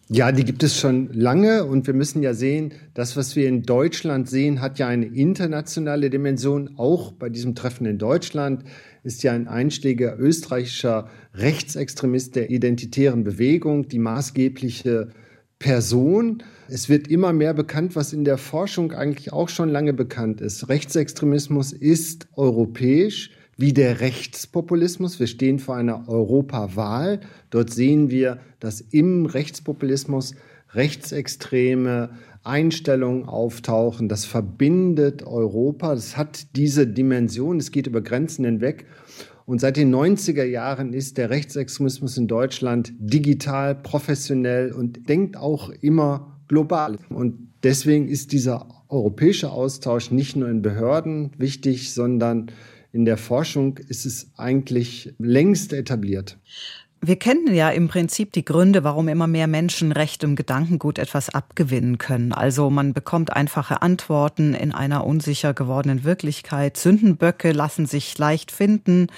Ja, 0.08 0.30
die 0.30 0.44
gibt 0.44 0.62
es 0.62 0.78
schon 0.78 1.12
lange 1.12 1.64
und 1.64 1.88
wir 1.88 1.94
müssen 1.94 2.22
ja 2.22 2.32
sehen, 2.32 2.72
das, 2.94 3.16
was 3.16 3.34
wir 3.34 3.48
in 3.48 3.62
Deutschland 3.62 4.30
sehen, 4.30 4.60
hat 4.60 4.78
ja 4.78 4.86
eine 4.86 5.06
internationale 5.06 6.10
Dimension. 6.10 6.70
Auch 6.76 7.10
bei 7.10 7.28
diesem 7.28 7.56
Treffen 7.56 7.86
in 7.86 7.98
Deutschland 7.98 8.62
ist 9.02 9.24
ja 9.24 9.32
ein 9.32 9.48
einschlägiger 9.48 10.16
österreichischer 10.16 11.08
Rechtsextremist 11.34 12.36
der 12.36 12.50
identitären 12.50 13.24
Bewegung 13.24 13.88
die 13.88 13.98
maßgebliche 13.98 15.08
Person. 15.58 16.44
Es 16.68 16.88
wird 16.88 17.08
immer 17.08 17.32
mehr 17.32 17.52
bekannt, 17.52 17.96
was 17.96 18.12
in 18.12 18.24
der 18.24 18.38
Forschung 18.38 18.92
eigentlich 18.92 19.32
auch 19.32 19.48
schon 19.48 19.70
lange 19.70 19.92
bekannt 19.92 20.40
ist. 20.40 20.68
Rechtsextremismus 20.68 21.72
ist 21.72 22.28
europäisch 22.36 23.32
wie 23.56 23.72
der 23.72 24.00
Rechtspopulismus. 24.00 25.18
Wir 25.18 25.26
stehen 25.26 25.58
vor 25.58 25.76
einer 25.76 26.08
Europawahl. 26.08 27.20
Dort 27.50 27.70
sehen 27.70 28.10
wir, 28.10 28.38
dass 28.60 28.80
im 28.80 29.26
Rechtspopulismus 29.26 30.34
rechtsextreme 30.74 32.10
Einstellungen 32.44 33.24
auftauchen. 33.24 34.08
Das 34.08 34.24
verbindet 34.24 35.26
Europa. 35.26 35.94
Das 35.94 36.16
hat 36.16 36.54
diese 36.56 36.86
Dimension. 36.86 37.58
Es 37.58 37.70
geht 37.70 37.86
über 37.86 38.02
Grenzen 38.02 38.44
hinweg. 38.44 38.86
Und 39.46 39.60
seit 39.60 39.76
den 39.76 39.94
90er 39.94 40.44
Jahren 40.44 40.92
ist 40.92 41.18
der 41.18 41.30
Rechtsextremismus 41.30 42.18
in 42.18 42.26
Deutschland 42.26 42.92
digital, 42.98 43.74
professionell 43.76 44.72
und 44.72 45.08
denkt 45.08 45.36
auch 45.36 45.70
immer 45.80 46.40
global. 46.48 46.98
Und 47.10 47.52
deswegen 47.62 48.08
ist 48.08 48.32
dieser 48.32 48.66
europäische 48.88 49.50
Austausch 49.50 50.10
nicht 50.10 50.36
nur 50.36 50.48
in 50.48 50.62
Behörden 50.62 51.30
wichtig, 51.38 51.94
sondern 51.94 52.50
in 52.96 53.04
der 53.04 53.18
Forschung 53.18 53.76
ist 53.76 54.06
es 54.06 54.30
eigentlich 54.38 55.12
längst 55.18 55.74
etabliert. 55.74 56.38
Wir 57.02 57.16
kennen 57.16 57.54
ja 57.54 57.68
im 57.68 57.88
Prinzip 57.88 58.32
die 58.32 58.44
Gründe, 58.44 58.82
warum 58.82 59.08
immer 59.08 59.26
mehr 59.26 59.46
Menschen 59.46 59.92
Recht 59.92 60.24
im 60.24 60.34
Gedankengut 60.34 60.98
etwas 60.98 61.28
abgewinnen 61.28 61.98
können. 61.98 62.32
Also 62.32 62.70
man 62.70 62.94
bekommt 62.94 63.34
einfache 63.34 63.82
Antworten 63.82 64.54
in 64.54 64.72
einer 64.72 65.06
unsicher 65.06 65.52
gewordenen 65.52 66.04
Wirklichkeit. 66.04 66.78
Sündenböcke 66.78 67.52
lassen 67.52 67.84
sich 67.84 68.16
leicht 68.16 68.50
finden, 68.50 69.08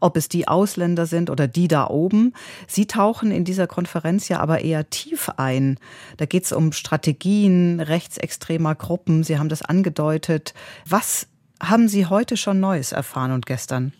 ob 0.00 0.16
es 0.16 0.28
die 0.28 0.48
Ausländer 0.48 1.06
sind 1.06 1.30
oder 1.30 1.46
die 1.46 1.68
da 1.68 1.86
oben. 1.86 2.34
Sie 2.66 2.86
tauchen 2.86 3.30
in 3.30 3.44
dieser 3.44 3.68
Konferenz 3.68 4.26
ja 4.28 4.40
aber 4.40 4.62
eher 4.62 4.90
tief 4.90 5.30
ein. 5.36 5.78
Da 6.16 6.26
geht 6.26 6.46
es 6.46 6.52
um 6.52 6.72
Strategien 6.72 7.78
rechtsextremer 7.78 8.74
Gruppen. 8.74 9.22
Sie 9.22 9.38
haben 9.38 9.48
das 9.48 9.62
angedeutet. 9.62 10.52
Was 10.84 11.28
haben 11.60 11.88
Sie 11.88 12.06
heute 12.06 12.36
schon 12.36 12.60
Neues 12.60 12.92
erfahren 12.92 13.32
und 13.32 13.46
gestern? 13.46 13.92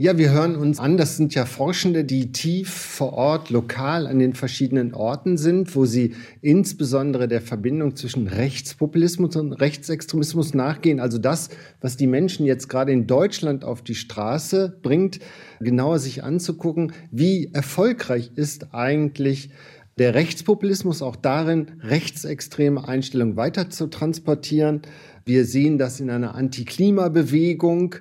Ja, 0.00 0.16
wir 0.16 0.30
hören 0.30 0.54
uns 0.54 0.78
an, 0.78 0.96
das 0.96 1.16
sind 1.16 1.34
ja 1.34 1.44
Forschende, 1.44 2.04
die 2.04 2.30
tief 2.30 2.70
vor 2.70 3.14
Ort, 3.14 3.50
lokal 3.50 4.06
an 4.06 4.20
den 4.20 4.32
verschiedenen 4.32 4.94
Orten 4.94 5.36
sind, 5.36 5.74
wo 5.74 5.86
sie 5.86 6.14
insbesondere 6.40 7.26
der 7.26 7.40
Verbindung 7.40 7.96
zwischen 7.96 8.28
Rechtspopulismus 8.28 9.34
und 9.34 9.54
Rechtsextremismus 9.54 10.54
nachgehen. 10.54 11.00
Also 11.00 11.18
das, 11.18 11.48
was 11.80 11.96
die 11.96 12.06
Menschen 12.06 12.46
jetzt 12.46 12.68
gerade 12.68 12.92
in 12.92 13.08
Deutschland 13.08 13.64
auf 13.64 13.82
die 13.82 13.96
Straße 13.96 14.78
bringt, 14.82 15.18
genauer 15.58 15.98
sich 15.98 16.22
anzugucken, 16.22 16.92
wie 17.10 17.50
erfolgreich 17.52 18.30
ist 18.36 18.72
eigentlich 18.72 19.50
der 19.98 20.14
Rechtspopulismus 20.14 21.02
auch 21.02 21.16
darin, 21.16 21.72
rechtsextreme 21.82 22.86
Einstellungen 22.86 23.36
weiter 23.36 23.68
zu 23.68 23.88
transportieren. 23.88 24.82
Wir 25.24 25.44
sehen 25.44 25.76
das 25.76 26.00
in 26.00 26.08
einer 26.08 26.34
Antiklimabewegung. 26.34 27.96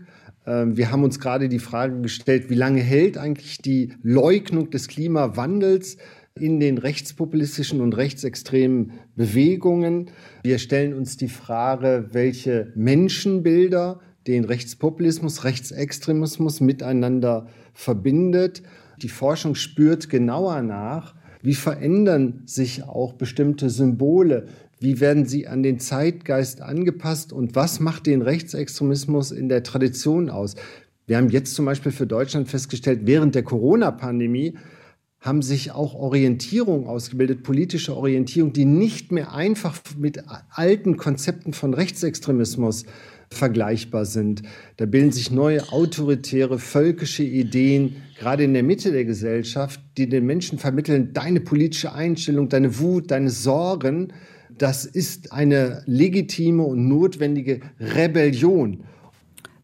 Ähm, 0.46 0.78
wir 0.78 0.92
haben 0.92 1.04
uns 1.04 1.20
gerade 1.20 1.50
die 1.50 1.60
Frage 1.60 2.00
gestellt, 2.02 2.50
wie 2.50 2.56
lange 2.56 2.82
hält 2.82 3.18
eigentlich 3.18 3.58
die 3.58 3.94
Leugnung 4.04 4.70
des 4.70 4.88
Klimawandels 4.88 5.98
in 6.36 6.60
den 6.60 6.78
rechtspopulistischen 6.78 7.82
und 7.82 7.98
rechtsextremen 7.98 8.94
Bewegungen? 9.16 10.12
Wir 10.44 10.60
stellen 10.60 10.94
uns 10.94 11.18
die 11.18 11.30
Frage, 11.30 12.10
welche 12.12 12.72
Menschenbilder 12.76 14.00
den 14.28 14.46
Rechtspopulismus, 14.46 15.44
Rechtsextremismus 15.46 16.62
miteinander 16.62 17.48
verbindet. 17.74 18.62
Die 19.02 19.10
Forschung 19.10 19.56
spürt 19.56 20.10
genauer 20.10 20.62
nach, 20.62 21.16
wie 21.42 21.56
verändern 21.56 22.42
sich 22.46 22.84
auch 22.84 23.14
bestimmte 23.14 23.70
Symbole? 23.70 24.48
Wie 24.80 25.00
werden 25.00 25.26
sie 25.26 25.48
an 25.48 25.64
den 25.64 25.80
Zeitgeist 25.80 26.62
angepasst? 26.62 27.34
Und 27.34 27.56
was 27.56 27.80
macht 27.80 28.06
den 28.06 28.22
Rechtsextremismus 28.22 29.32
in 29.32 29.50
der 29.50 29.64
Tradition 29.64 30.30
aus? 30.30 30.56
Wir 31.06 31.18
haben 31.18 31.30
jetzt 31.30 31.56
zum 31.56 31.66
Beispiel 31.66 31.92
für 31.92 32.08
Deutschland 32.08 32.50
festgestellt, 32.50 33.02
während 33.04 33.34
der 33.34 33.44
Corona-Pandemie 33.44 34.58
haben 35.20 35.42
sich 35.42 35.72
auch 35.72 35.96
Orientierungen 35.96 36.88
ausgebildet, 36.88 37.44
politische 37.44 37.96
Orientierung, 37.96 38.54
die 38.54 38.66
nicht 38.66 39.12
mehr 39.12 39.34
einfach 39.34 39.80
mit 39.98 40.24
alten 40.50 40.98
Konzepten 40.98 41.54
von 41.54 41.74
Rechtsextremismus 41.74 42.86
vergleichbar 43.30 44.06
sind. 44.06 44.44
Da 44.78 44.86
bilden 44.86 45.12
sich 45.12 45.32
neue 45.32 45.72
autoritäre, 45.72 46.60
völkische 46.60 47.24
Ideen, 47.24 47.98
gerade 48.18 48.44
in 48.44 48.54
der 48.54 48.64
Mitte 48.64 48.92
der 48.92 49.06
Gesellschaft, 49.06 49.82
die 49.98 50.08
den 50.08 50.26
Menschen 50.26 50.60
vermitteln, 50.60 51.14
deine 51.14 51.40
politische 51.40 51.94
Einstellung, 51.94 52.50
deine 52.50 52.80
Wut, 52.80 53.12
deine 53.12 53.30
Sorgen, 53.30 54.14
das 54.58 54.86
ist 54.86 55.34
eine 55.34 55.84
legitime 55.86 56.64
und 56.64 56.88
notwendige 56.88 57.60
Rebellion. 57.80 58.84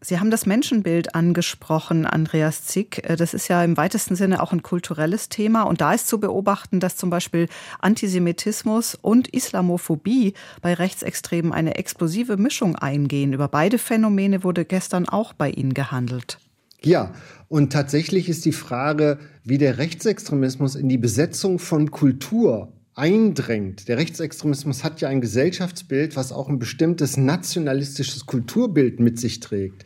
Sie 0.06 0.20
haben 0.20 0.30
das 0.30 0.44
Menschenbild 0.44 1.14
angesprochen, 1.14 2.04
Andreas 2.04 2.64
Zick. 2.64 3.08
Äh, 3.08 3.16
das 3.16 3.32
ist 3.32 3.48
ja 3.48 3.64
im 3.64 3.78
weitesten 3.78 4.16
Sinne 4.16 4.42
auch 4.42 4.52
ein 4.52 4.62
kulturelles 4.62 5.30
Thema. 5.30 5.62
Und 5.62 5.80
da 5.80 5.94
ist 5.94 6.08
zu 6.08 6.20
beobachten, 6.20 6.78
dass 6.78 6.96
zum 6.96 7.08
Beispiel 7.08 7.48
Antisemitismus 7.80 8.96
und 9.00 9.28
Islamophobie 9.28 10.34
bei 10.60 10.74
Rechtsextremen 10.74 11.52
eine 11.52 11.76
explosive 11.76 12.36
Mischung 12.36 12.76
eingehen. 12.76 13.32
Über 13.32 13.48
beide 13.48 13.78
Phänomene 13.78 14.44
wurde 14.44 14.66
gestern 14.66 15.08
auch 15.08 15.32
bei 15.32 15.48
Ihnen 15.50 15.72
gehandelt. 15.72 16.38
Ja, 16.82 17.14
und 17.48 17.72
tatsächlich 17.72 18.28
ist 18.28 18.44
die 18.44 18.52
Frage, 18.52 19.18
wie 19.42 19.56
der 19.56 19.78
Rechtsextremismus 19.78 20.74
in 20.74 20.90
die 20.90 20.98
Besetzung 20.98 21.58
von 21.58 21.90
Kultur 21.90 22.74
eindrängt. 22.94 23.88
Der 23.88 23.98
Rechtsextremismus 23.98 24.84
hat 24.84 25.00
ja 25.00 25.08
ein 25.08 25.20
Gesellschaftsbild, 25.20 26.16
was 26.16 26.32
auch 26.32 26.48
ein 26.48 26.58
bestimmtes 26.58 27.16
nationalistisches 27.16 28.26
Kulturbild 28.26 29.00
mit 29.00 29.18
sich 29.18 29.40
trägt. 29.40 29.84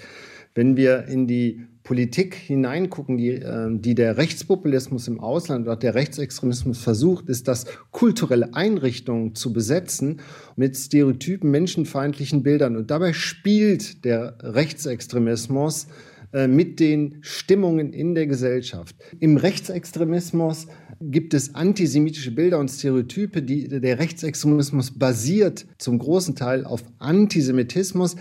Wenn 0.55 0.77
wir 0.77 1.07
in 1.07 1.27
die 1.27 1.63
Politik 1.89 2.35
hineingucken, 2.35 3.17
die, 3.17 3.31
äh, 3.31 3.71
die 3.71 3.95
der 3.95 4.19
Rechtspopulismus 4.19 5.09
im 5.09 5.21
Ausland 5.21 5.67
oder 5.67 5.77
der 5.77 5.95
Rechtsextremismus 5.95 6.79
versucht, 6.79 7.31
ist 7.31 7.49
das, 7.49 7.65
kulturelle 7.93 8.55
Einrichtungen 8.55 9.35
zu 9.35 9.55
besetzen 9.55 10.21
mit 10.55 10.77
stereotypen, 10.77 11.51
menschenfeindlichen 11.51 12.43
Bildern. 12.43 12.77
Und 12.77 12.91
dabei 12.91 13.15
spielt 13.15 14.05
der 14.05 14.37
Rechtsextremismus 14.43 15.87
äh, 16.35 16.47
mit 16.47 16.79
den 16.79 17.21
Stimmungen 17.23 17.95
in 17.95 18.15
der 18.15 18.27
Gesellschaft. 18.27 18.95
Im 19.19 19.39
Rechtsextremismus 19.39 20.67
gibt 21.01 21.35
es 21.35 21.55
antisemitische 21.55 22.31
Bilder 22.31 22.59
und 22.59 22.69
Stereotype. 22.69 23.43
Die, 23.43 23.69
der 23.69 23.99
Rechtsextremismus 23.99 24.99
basiert 24.99 25.67
zum 25.79 25.99
großen 25.99 26.35
Teil 26.35 26.65
auf 26.65 26.83
Antisemitismus. 26.99 28.17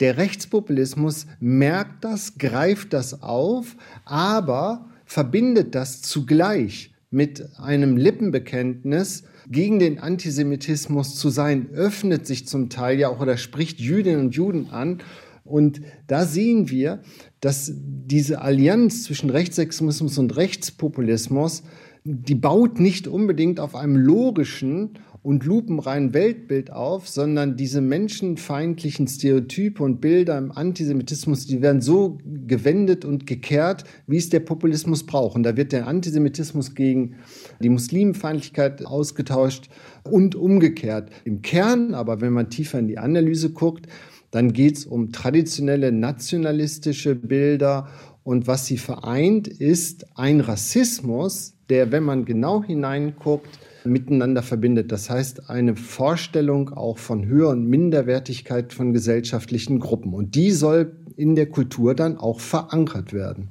Der 0.00 0.16
Rechtspopulismus 0.16 1.26
merkt 1.40 2.04
das, 2.04 2.38
greift 2.38 2.92
das 2.92 3.22
auf, 3.22 3.76
aber 4.04 4.90
verbindet 5.04 5.74
das 5.74 6.02
zugleich 6.02 6.92
mit 7.10 7.48
einem 7.58 7.96
Lippenbekenntnis 7.96 9.24
gegen 9.48 9.78
den 9.78 9.98
Antisemitismus 10.00 11.14
zu 11.14 11.30
sein, 11.30 11.70
öffnet 11.70 12.26
sich 12.26 12.46
zum 12.46 12.68
Teil 12.68 12.98
ja 12.98 13.08
auch 13.08 13.20
oder 13.20 13.36
spricht 13.36 13.80
Jüdinnen 13.80 14.20
und 14.20 14.34
Juden 14.34 14.68
an. 14.70 14.98
Und 15.44 15.80
da 16.08 16.26
sehen 16.26 16.68
wir, 16.68 17.02
dass 17.40 17.72
diese 17.76 18.40
Allianz 18.42 19.04
zwischen 19.04 19.30
Rechtsextremismus 19.30 20.18
und 20.18 20.36
Rechtspopulismus, 20.36 21.62
die 22.08 22.36
baut 22.36 22.78
nicht 22.78 23.08
unbedingt 23.08 23.58
auf 23.58 23.74
einem 23.74 23.96
logischen 23.96 24.90
und 25.22 25.44
lupenreinen 25.44 26.14
Weltbild 26.14 26.70
auf, 26.70 27.08
sondern 27.08 27.56
diese 27.56 27.80
menschenfeindlichen 27.80 29.08
Stereotype 29.08 29.82
und 29.82 30.00
Bilder 30.00 30.38
im 30.38 30.52
Antisemitismus, 30.52 31.46
die 31.46 31.60
werden 31.62 31.80
so 31.80 32.18
gewendet 32.24 33.04
und 33.04 33.26
gekehrt, 33.26 33.82
wie 34.06 34.18
es 34.18 34.28
der 34.28 34.38
Populismus 34.38 35.04
braucht. 35.04 35.34
Und 35.34 35.42
da 35.42 35.56
wird 35.56 35.72
der 35.72 35.88
Antisemitismus 35.88 36.76
gegen 36.76 37.16
die 37.60 37.70
Muslimfeindlichkeit 37.70 38.86
ausgetauscht 38.86 39.68
und 40.04 40.36
umgekehrt. 40.36 41.10
Im 41.24 41.42
Kern, 41.42 41.94
aber 41.94 42.20
wenn 42.20 42.32
man 42.32 42.48
tiefer 42.48 42.78
in 42.78 42.86
die 42.86 42.98
Analyse 42.98 43.50
guckt, 43.50 43.86
dann 44.30 44.52
geht 44.52 44.76
es 44.76 44.86
um 44.86 45.10
traditionelle 45.10 45.90
nationalistische 45.90 47.16
Bilder 47.16 47.88
und 48.22 48.46
was 48.46 48.66
sie 48.66 48.78
vereint, 48.78 49.48
ist 49.48 50.06
ein 50.16 50.40
Rassismus, 50.40 51.55
der, 51.68 51.92
wenn 51.92 52.02
man 52.02 52.24
genau 52.24 52.62
hineinguckt, 52.62 53.58
miteinander 53.84 54.42
verbindet. 54.42 54.92
Das 54.92 55.10
heißt, 55.10 55.48
eine 55.48 55.76
Vorstellung 55.76 56.70
auch 56.72 56.98
von 56.98 57.26
Höhe 57.26 57.48
und 57.48 57.68
Minderwertigkeit 57.68 58.72
von 58.72 58.92
gesellschaftlichen 58.92 59.78
Gruppen. 59.78 60.12
Und 60.12 60.34
die 60.34 60.50
soll 60.50 60.96
in 61.16 61.34
der 61.34 61.46
Kultur 61.46 61.94
dann 61.94 62.18
auch 62.18 62.40
verankert 62.40 63.12
werden. 63.12 63.50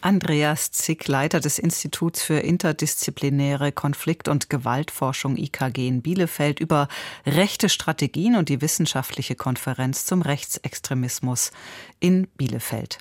Andreas 0.00 0.72
Zick, 0.72 1.06
Leiter 1.06 1.38
des 1.38 1.60
Instituts 1.60 2.22
für 2.22 2.38
interdisziplinäre 2.38 3.70
Konflikt- 3.70 4.26
und 4.26 4.50
Gewaltforschung 4.50 5.36
IKG 5.36 5.86
in 5.86 6.02
Bielefeld 6.02 6.58
über 6.58 6.88
rechte 7.24 7.68
Strategien 7.68 8.34
und 8.34 8.48
die 8.48 8.60
wissenschaftliche 8.60 9.36
Konferenz 9.36 10.04
zum 10.04 10.22
Rechtsextremismus 10.22 11.52
in 12.00 12.26
Bielefeld. 12.36 12.98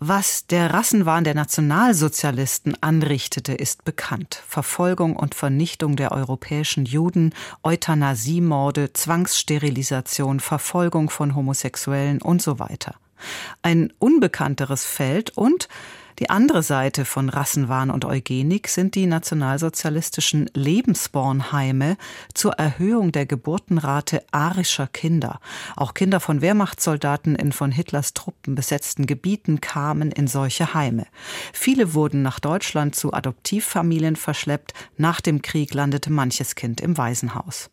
Was 0.00 0.46
der 0.46 0.72
Rassenwahn 0.72 1.24
der 1.24 1.34
Nationalsozialisten 1.34 2.80
anrichtete, 2.80 3.52
ist 3.52 3.84
bekannt. 3.84 4.40
Verfolgung 4.46 5.16
und 5.16 5.34
Vernichtung 5.34 5.96
der 5.96 6.12
europäischen 6.12 6.84
Juden, 6.84 7.34
Euthanasiemorde, 7.64 8.92
Zwangssterilisation, 8.92 10.38
Verfolgung 10.38 11.10
von 11.10 11.34
Homosexuellen 11.34 12.22
und 12.22 12.40
so 12.40 12.60
weiter. 12.60 12.94
Ein 13.62 13.92
unbekannteres 13.98 14.84
Feld 14.84 15.36
und 15.36 15.68
die 16.18 16.30
andere 16.30 16.62
Seite 16.64 17.04
von 17.04 17.28
Rassenwahn 17.28 17.90
und 17.90 18.04
Eugenik 18.04 18.68
sind 18.68 18.96
die 18.96 19.06
nationalsozialistischen 19.06 20.50
Lebensbornheime 20.52 21.96
zur 22.34 22.54
Erhöhung 22.54 23.12
der 23.12 23.24
Geburtenrate 23.24 24.24
arischer 24.32 24.88
Kinder. 24.88 25.38
Auch 25.76 25.94
Kinder 25.94 26.18
von 26.18 26.40
Wehrmachtssoldaten 26.40 27.36
in 27.36 27.52
von 27.52 27.70
Hitlers 27.70 28.14
Truppen 28.14 28.56
besetzten 28.56 29.06
Gebieten 29.06 29.60
kamen 29.60 30.10
in 30.10 30.26
solche 30.26 30.74
Heime. 30.74 31.06
Viele 31.52 31.94
wurden 31.94 32.22
nach 32.22 32.40
Deutschland 32.40 32.96
zu 32.96 33.12
Adoptivfamilien 33.12 34.16
verschleppt. 34.16 34.74
Nach 34.96 35.20
dem 35.20 35.40
Krieg 35.40 35.72
landete 35.72 36.10
manches 36.10 36.56
Kind 36.56 36.80
im 36.80 36.98
Waisenhaus. 36.98 37.70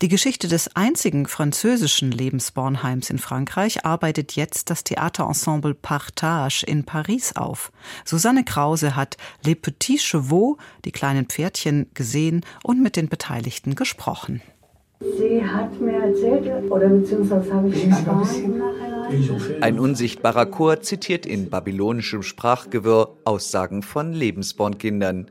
Die 0.00 0.08
Geschichte 0.08 0.48
des 0.48 0.74
einzigen 0.74 1.26
französischen 1.26 2.10
Lebensbornheims 2.10 3.10
in 3.10 3.18
Frankreich 3.18 3.84
arbeitet 3.84 4.34
jetzt 4.36 4.70
das 4.70 4.84
Theaterensemble 4.84 5.74
Partage 5.74 6.64
in 6.66 6.84
Paris 6.84 7.36
auf. 7.36 7.70
Susanne 8.04 8.44
Krause 8.44 8.96
hat 8.96 9.16
Les 9.44 9.54
Petits 9.54 10.02
Chevaux, 10.02 10.58
die 10.84 10.92
kleinen 10.92 11.26
Pferdchen, 11.26 11.86
gesehen 11.94 12.44
und 12.62 12.82
mit 12.82 12.96
den 12.96 13.08
Beteiligten 13.08 13.74
gesprochen. 13.74 14.42
Sie 15.18 15.44
hat 15.44 15.80
mir 15.80 16.00
erzählt, 16.00 16.70
oder 16.70 16.88
beziehungsweise 16.88 17.52
habe 17.52 17.68
ich 17.68 17.88
Ein 19.60 19.78
unsichtbarer 19.78 20.46
Chor 20.46 20.80
zitiert 20.80 21.26
in 21.26 21.50
babylonischem 21.50 22.22
Sprachgewirr 22.22 23.16
Aussagen 23.24 23.82
von 23.82 24.12
Lebensbornkindern. 24.12 25.30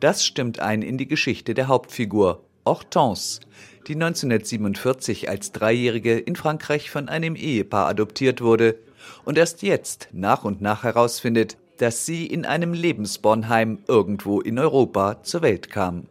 Das 0.00 0.24
stimmt 0.24 0.60
ein 0.60 0.82
in 0.82 0.98
die 0.98 1.08
Geschichte 1.08 1.54
der 1.54 1.68
Hauptfigur, 1.68 2.45
Hortense, 2.66 3.40
die 3.86 3.94
1947 3.94 5.28
als 5.28 5.52
Dreijährige 5.52 6.18
in 6.18 6.36
Frankreich 6.36 6.90
von 6.90 7.08
einem 7.08 7.36
Ehepaar 7.36 7.88
adoptiert 7.88 8.40
wurde 8.40 8.76
und 9.24 9.38
erst 9.38 9.62
jetzt 9.62 10.08
nach 10.12 10.44
und 10.44 10.60
nach 10.60 10.82
herausfindet, 10.82 11.56
dass 11.78 12.04
sie 12.06 12.26
in 12.26 12.44
einem 12.44 12.72
Lebensbornheim 12.72 13.78
irgendwo 13.86 14.40
in 14.40 14.58
Europa 14.58 15.22
zur 15.22 15.42
Welt 15.42 15.70
kam. 15.70 16.06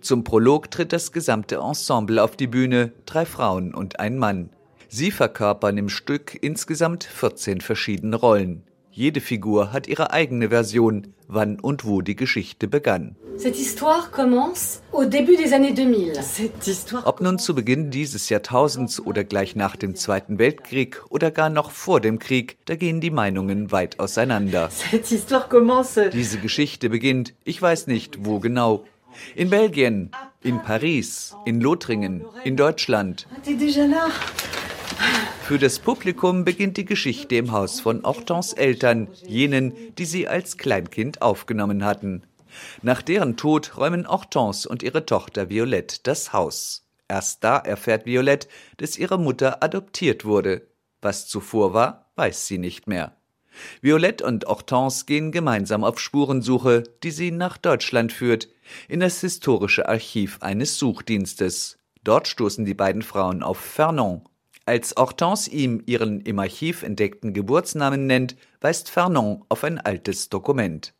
Zum 0.00 0.24
Prolog 0.24 0.70
tritt 0.70 0.92
das 0.92 1.12
gesamte 1.12 1.56
Ensemble 1.56 2.22
auf 2.22 2.36
die 2.36 2.46
Bühne, 2.46 2.92
drei 3.04 3.26
Frauen 3.26 3.74
und 3.74 4.00
ein 4.00 4.18
Mann. 4.18 4.50
Sie 4.88 5.10
verkörpern 5.10 5.76
im 5.78 5.88
Stück 5.88 6.38
insgesamt 6.42 7.04
14 7.04 7.60
verschiedene 7.60 8.16
Rollen. 8.16 8.62
Jede 8.96 9.20
Figur 9.20 9.74
hat 9.74 9.88
ihre 9.88 10.10
eigene 10.14 10.48
Version, 10.48 11.12
wann 11.28 11.60
und 11.60 11.84
wo 11.84 12.00
die 12.00 12.16
Geschichte 12.16 12.66
begann. 12.66 13.14
Ob 17.04 17.20
nun 17.20 17.38
zu 17.38 17.54
Beginn 17.54 17.90
dieses 17.90 18.30
Jahrtausends 18.30 18.98
oder 18.98 19.24
gleich 19.24 19.54
nach 19.54 19.76
dem 19.76 19.96
Zweiten 19.96 20.38
Weltkrieg 20.38 21.02
oder 21.10 21.30
gar 21.30 21.50
noch 21.50 21.72
vor 21.72 22.00
dem 22.00 22.18
Krieg, 22.18 22.56
da 22.64 22.74
gehen 22.74 23.02
die 23.02 23.10
Meinungen 23.10 23.70
weit 23.70 24.00
auseinander. 24.00 24.70
Diese 26.14 26.38
Geschichte 26.38 26.88
beginnt, 26.88 27.34
ich 27.44 27.60
weiß 27.60 27.88
nicht 27.88 28.24
wo 28.24 28.38
genau, 28.38 28.86
in 29.34 29.50
Belgien, 29.50 30.10
in 30.42 30.62
Paris, 30.62 31.36
in 31.44 31.60
Lothringen, 31.60 32.24
in 32.44 32.56
Deutschland. 32.56 33.26
Für 35.46 35.60
das 35.60 35.78
Publikum 35.78 36.44
beginnt 36.44 36.76
die 36.76 36.84
Geschichte 36.84 37.36
im 37.36 37.52
Haus 37.52 37.78
von 37.78 38.02
Hortens 38.02 38.52
Eltern, 38.52 39.06
jenen, 39.28 39.94
die 39.94 40.04
sie 40.04 40.26
als 40.26 40.56
Kleinkind 40.56 41.22
aufgenommen 41.22 41.84
hatten. 41.84 42.24
Nach 42.82 43.00
deren 43.00 43.36
Tod 43.36 43.76
räumen 43.76 44.08
Hortense 44.08 44.68
und 44.68 44.82
ihre 44.82 45.06
Tochter 45.06 45.48
Violette 45.48 45.98
das 46.02 46.32
Haus. 46.32 46.88
Erst 47.06 47.44
da 47.44 47.58
erfährt 47.58 48.06
Violette, 48.06 48.48
dass 48.78 48.98
ihre 48.98 49.20
Mutter 49.20 49.62
adoptiert 49.62 50.24
wurde. 50.24 50.66
Was 51.00 51.28
zuvor 51.28 51.72
war, 51.72 52.10
weiß 52.16 52.48
sie 52.48 52.58
nicht 52.58 52.88
mehr. 52.88 53.14
Violette 53.80 54.26
und 54.26 54.46
Hortense 54.46 55.04
gehen 55.06 55.30
gemeinsam 55.30 55.84
auf 55.84 56.00
Spurensuche, 56.00 56.82
die 57.04 57.12
sie 57.12 57.30
nach 57.30 57.56
Deutschland 57.56 58.12
führt, 58.12 58.48
in 58.88 58.98
das 58.98 59.20
historische 59.20 59.88
Archiv 59.88 60.38
eines 60.40 60.76
Suchdienstes. 60.76 61.78
Dort 62.02 62.26
stoßen 62.26 62.64
die 62.64 62.74
beiden 62.74 63.02
Frauen 63.02 63.44
auf 63.44 63.58
Fernon, 63.58 64.22
als 64.66 64.94
Hortense 64.98 65.48
ihm 65.50 65.80
ihren 65.86 66.20
im 66.22 66.40
Archiv 66.40 66.82
entdeckten 66.82 67.32
Geburtsnamen 67.32 68.06
nennt, 68.06 68.36
weist 68.60 68.90
Fernon 68.90 69.44
auf 69.48 69.62
ein 69.62 69.78
altes 69.78 70.28
Dokument. 70.28 70.92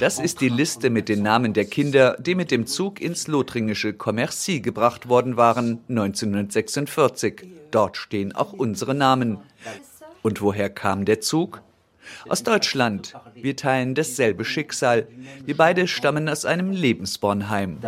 Das 0.00 0.18
ist 0.18 0.40
die 0.40 0.48
Liste 0.48 0.90
mit 0.90 1.08
den 1.08 1.22
Namen 1.22 1.52
der 1.52 1.64
Kinder, 1.64 2.16
die 2.18 2.34
mit 2.34 2.50
dem 2.50 2.66
Zug 2.66 3.00
ins 3.00 3.28
lothringische 3.28 3.92
Commercy 3.92 4.60
gebracht 4.60 5.08
worden 5.08 5.36
waren 5.36 5.78
1946. 5.88 7.46
Dort 7.70 7.96
stehen 7.96 8.34
auch 8.34 8.52
unsere 8.52 8.96
Namen. 8.96 9.38
Und 10.22 10.42
woher 10.42 10.70
kam 10.70 11.04
der 11.04 11.20
Zug? 11.20 11.62
Aus 12.28 12.42
Deutschland. 12.42 13.14
Wir 13.34 13.56
teilen 13.56 13.94
dasselbe 13.94 14.44
Schicksal. 14.44 15.08
Wir 15.44 15.56
beide 15.56 15.88
stammen 15.88 16.28
aus 16.28 16.44
einem 16.44 16.70
Lebensbornheim. 16.70 17.78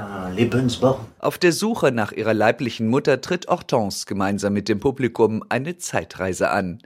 Auf 1.18 1.38
der 1.38 1.52
Suche 1.52 1.92
nach 1.92 2.12
ihrer 2.12 2.34
leiblichen 2.34 2.88
Mutter 2.88 3.20
tritt 3.20 3.46
Hortense 3.48 4.06
gemeinsam 4.06 4.52
mit 4.52 4.68
dem 4.68 4.80
Publikum 4.80 5.44
eine 5.48 5.78
Zeitreise 5.78 6.50
an. 6.50 6.82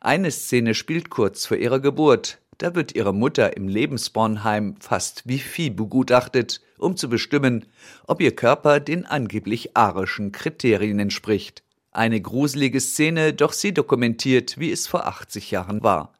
Eine 0.00 0.30
Szene 0.30 0.74
spielt 0.74 1.10
kurz 1.10 1.46
vor 1.46 1.56
ihrer 1.56 1.80
Geburt. 1.80 2.38
Da 2.58 2.74
wird 2.74 2.94
ihre 2.94 3.14
Mutter 3.14 3.56
im 3.56 3.68
Lebensbornheim 3.68 4.76
fast 4.80 5.22
wie 5.26 5.38
Vieh 5.38 5.70
begutachtet, 5.70 6.60
um 6.76 6.96
zu 6.96 7.08
bestimmen, 7.08 7.66
ob 8.06 8.20
ihr 8.20 8.36
Körper 8.36 8.80
den 8.80 9.06
angeblich 9.06 9.76
arischen 9.76 10.32
Kriterien 10.32 10.98
entspricht. 10.98 11.62
Eine 11.92 12.20
gruselige 12.20 12.80
Szene, 12.80 13.32
doch 13.32 13.52
sie 13.52 13.72
dokumentiert, 13.72 14.58
wie 14.58 14.70
es 14.70 14.86
vor 14.86 15.06
80 15.06 15.50
Jahren 15.50 15.82
war. 15.82 16.12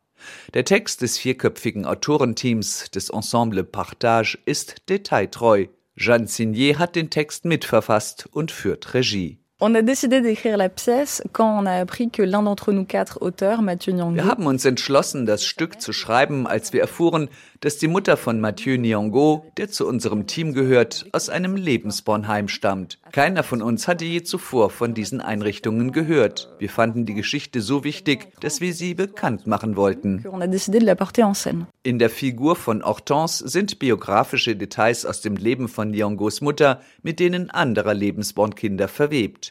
Der 0.55 0.65
Text 0.65 1.03
des 1.03 1.19
vierköpfigen 1.19 1.85
Autorenteams 1.87 2.91
des 2.91 3.11
Ensemble 3.11 3.65
Partage 3.65 4.39
ist 4.45 4.89
detailtreu. 4.89 5.67
Jeanne 5.97 6.29
Signier 6.29 6.79
hat 6.79 6.97
den 6.97 7.11
Text 7.11 7.45
mitverfasst 7.45 8.29
und 8.33 8.51
führt 8.51 8.95
Regie. 8.95 9.39
On 9.63 9.75
a 9.75 9.83
décidé 9.83 10.23
d'écrire 10.23 10.57
la 10.57 10.71
pièce 10.71 11.23
quand 11.33 11.63
on 11.63 11.67
a 11.67 11.73
appris 11.73 12.09
que 12.09 12.23
l'un 12.23 12.43
d'entre 12.43 12.73
nous 12.73 12.87
quatre 12.87 13.21
auteurs, 13.21 13.61
Mathieu 13.61 13.93
Nyong'o, 13.93 14.15
Wir 14.15 14.25
haben 14.25 14.47
uns 14.47 14.65
entschlossen, 14.65 15.27
das 15.27 15.45
Stück 15.45 15.83
zu 15.83 15.93
schreiben, 15.93 16.47
als 16.47 16.73
wir 16.73 16.81
erfuhren, 16.81 17.29
dass 17.61 17.77
die 17.77 17.89
Mutter 17.89 18.17
von 18.17 18.41
Mathieu 18.41 18.77
Nyong'o, 18.77 19.43
der 19.59 19.69
zu 19.69 19.87
unserem 19.87 20.27
Team 20.27 20.55
gehört, 20.55 21.05
aus 21.13 21.29
einem 21.29 21.57
Lebensbornheim 21.57 22.49
stammt. 22.49 22.99
Keiner 23.13 23.43
von 23.43 23.61
uns 23.61 23.87
hatte 23.87 24.07
je 24.07 24.23
zuvor 24.23 24.71
von 24.71 24.95
diesen 24.95 25.21
Einrichtungen 25.21 25.93
gehört. 25.93 26.51
Wir 26.59 26.71
fanden 26.71 27.05
die 27.05 27.13
Geschichte 27.13 27.61
so 27.61 27.85
wichtig, 27.85 28.29
dass 28.41 28.63
wir 28.63 28.73
sie 28.73 28.95
bekannt 28.95 29.47
machen 29.47 29.77
wollten. 29.77 30.25
on 30.27 30.41
a 30.41 30.47
décidé 30.47 30.79
de 30.79 30.87
la 30.87 30.95
porter 30.95 31.27
en 31.27 31.35
scène. 31.35 31.67
In 31.83 31.99
der 31.99 32.09
Figur 32.09 32.57
von 32.57 32.83
Hortense 32.83 33.47
sind 33.47 33.79
biografische 33.79 34.57
Details 34.57 35.05
aus 35.05 35.21
dem 35.21 35.37
Leben 35.37 35.69
von 35.69 35.93
Nyong'os 35.93 36.43
Mutter 36.43 36.81
mit 37.03 37.21
denen 37.21 37.51
anderer 37.51 37.93
Lebensbornkinder 37.93 38.89
verwebt. 38.89 39.50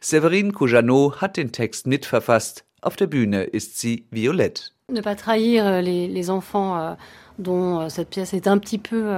Séverine 0.00 0.52
Coujanot 0.52 1.20
hat 1.20 1.36
den 1.36 1.52
Text 1.52 1.86
mitverfasst. 1.86 2.64
Auf 2.80 2.96
der 2.96 3.06
Bühne 3.06 3.44
ist 3.44 3.78
sie 3.78 4.06
violett. 4.10 4.72
Ne 4.92 5.00
pas 5.00 5.16
trahir 5.16 5.64
euh, 5.64 5.80
les, 5.80 6.06
les 6.06 6.28
enfants 6.28 6.76
euh, 6.78 6.94
dont 7.38 7.80
euh, 7.80 7.88
cette 7.88 8.10
pièce 8.10 8.34
est 8.34 8.46
un 8.46 8.58
petit 8.58 8.78
peu 8.78 9.10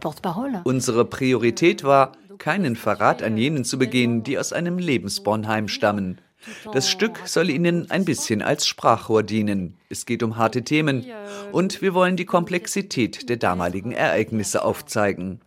porte-parole. 0.00 0.60
Unsere 0.64 1.06
Priorität 1.06 1.82
war, 1.82 2.12
keinen 2.38 2.76
Verrat 2.76 3.22
an 3.22 3.36
jenen 3.36 3.64
zu 3.64 3.78
begehen, 3.78 4.22
die 4.22 4.38
aus 4.38 4.52
einem 4.52 4.78
Lebensbornheim 4.78 5.68
stammen. 5.68 6.20
Das 6.72 6.88
Stück 6.88 7.20
soll 7.26 7.50
ihnen 7.50 7.90
ein 7.90 8.04
bisschen 8.04 8.42
als 8.42 8.66
Sprachrohr 8.66 9.22
dienen. 9.22 9.76
Es 9.88 10.06
geht 10.06 10.22
um 10.22 10.36
harte 10.36 10.62
Themen 10.62 11.04
und 11.52 11.82
wir 11.82 11.94
wollen 11.94 12.16
die 12.16 12.24
Komplexität 12.24 13.28
der 13.28 13.36
damaligen 13.36 13.92
Ereignisse 13.92 14.62
aufzeigen. 14.64 15.40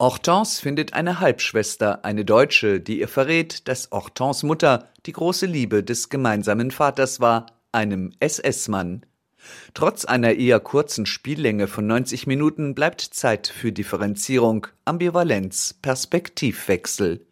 Hortense 0.00 0.62
findet 0.62 0.94
eine 0.94 1.20
Halbschwester, 1.20 2.04
eine 2.04 2.24
Deutsche, 2.24 2.80
die 2.80 3.00
ihr 3.00 3.08
verrät, 3.08 3.68
dass 3.68 3.90
Hortense 3.90 4.46
Mutter 4.46 4.88
die 5.06 5.12
große 5.12 5.46
Liebe 5.46 5.82
des 5.82 6.08
gemeinsamen 6.08 6.70
Vaters 6.70 7.20
war, 7.20 7.46
einem 7.72 8.12
SS-Mann. 8.20 9.06
Trotz 9.72 10.04
einer 10.04 10.34
eher 10.34 10.60
kurzen 10.60 11.06
Spiellänge 11.06 11.66
von 11.66 11.86
90 11.86 12.26
Minuten 12.26 12.74
bleibt 12.74 13.00
Zeit 13.00 13.46
für 13.46 13.72
Differenzierung, 13.72 14.66
Ambivalenz, 14.84 15.74
Perspektivwechsel. 15.80 17.26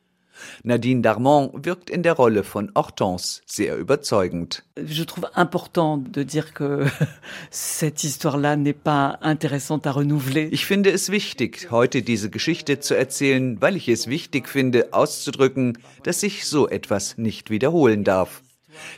Nadine 0.62 1.02
Darmon 1.02 1.50
wirkt 1.54 1.90
in 1.90 2.02
der 2.02 2.14
Rolle 2.14 2.44
von 2.44 2.70
Hortense 2.74 3.42
sehr 3.46 3.76
überzeugend. 3.76 4.64
Je 4.76 5.04
trouve 5.04 5.26
important 5.34 5.98
de 5.98 6.22
dire 6.22 6.52
que 6.54 6.86
cette 7.50 8.04
histoire-là 8.04 8.56
n'est 8.56 8.72
pas 8.72 9.18
intéressante 9.22 9.86
à 9.86 9.92
renouveler. 9.92 10.48
Ich 10.52 10.66
finde 10.66 10.90
es 10.90 11.10
wichtig, 11.10 11.68
heute 11.70 12.02
diese 12.02 12.30
Geschichte 12.30 12.80
zu 12.80 12.94
erzählen, 12.94 13.60
weil 13.60 13.76
ich 13.76 13.88
es 13.88 14.06
wichtig 14.06 14.48
finde, 14.48 14.92
auszudrücken, 14.92 15.78
dass 16.02 16.20
sich 16.20 16.46
so 16.46 16.68
etwas 16.68 17.18
nicht 17.18 17.50
wiederholen 17.50 18.04
darf. 18.04 18.42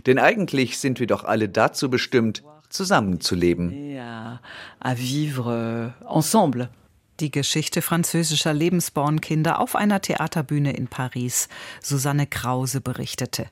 Denn 0.06 0.18
eigentlich 0.18 0.78
sind 0.78 1.00
wir 1.00 1.06
doch 1.06 1.24
alle 1.24 1.48
dazu 1.48 1.88
bestimmt, 1.88 2.42
zusammenzuleben. 2.68 3.98
À 4.80 4.94
vivre 4.94 5.52
euh, 5.52 5.88
ensemble. 6.06 6.68
Die 7.20 7.30
Geschichte 7.30 7.82
französischer 7.82 8.54
Lebensbornkinder 8.54 9.60
auf 9.60 9.76
einer 9.76 10.00
Theaterbühne 10.00 10.72
in 10.72 10.88
Paris. 10.88 11.48
Susanne 11.82 12.26
Krause 12.26 12.80
berichtete. 12.80 13.46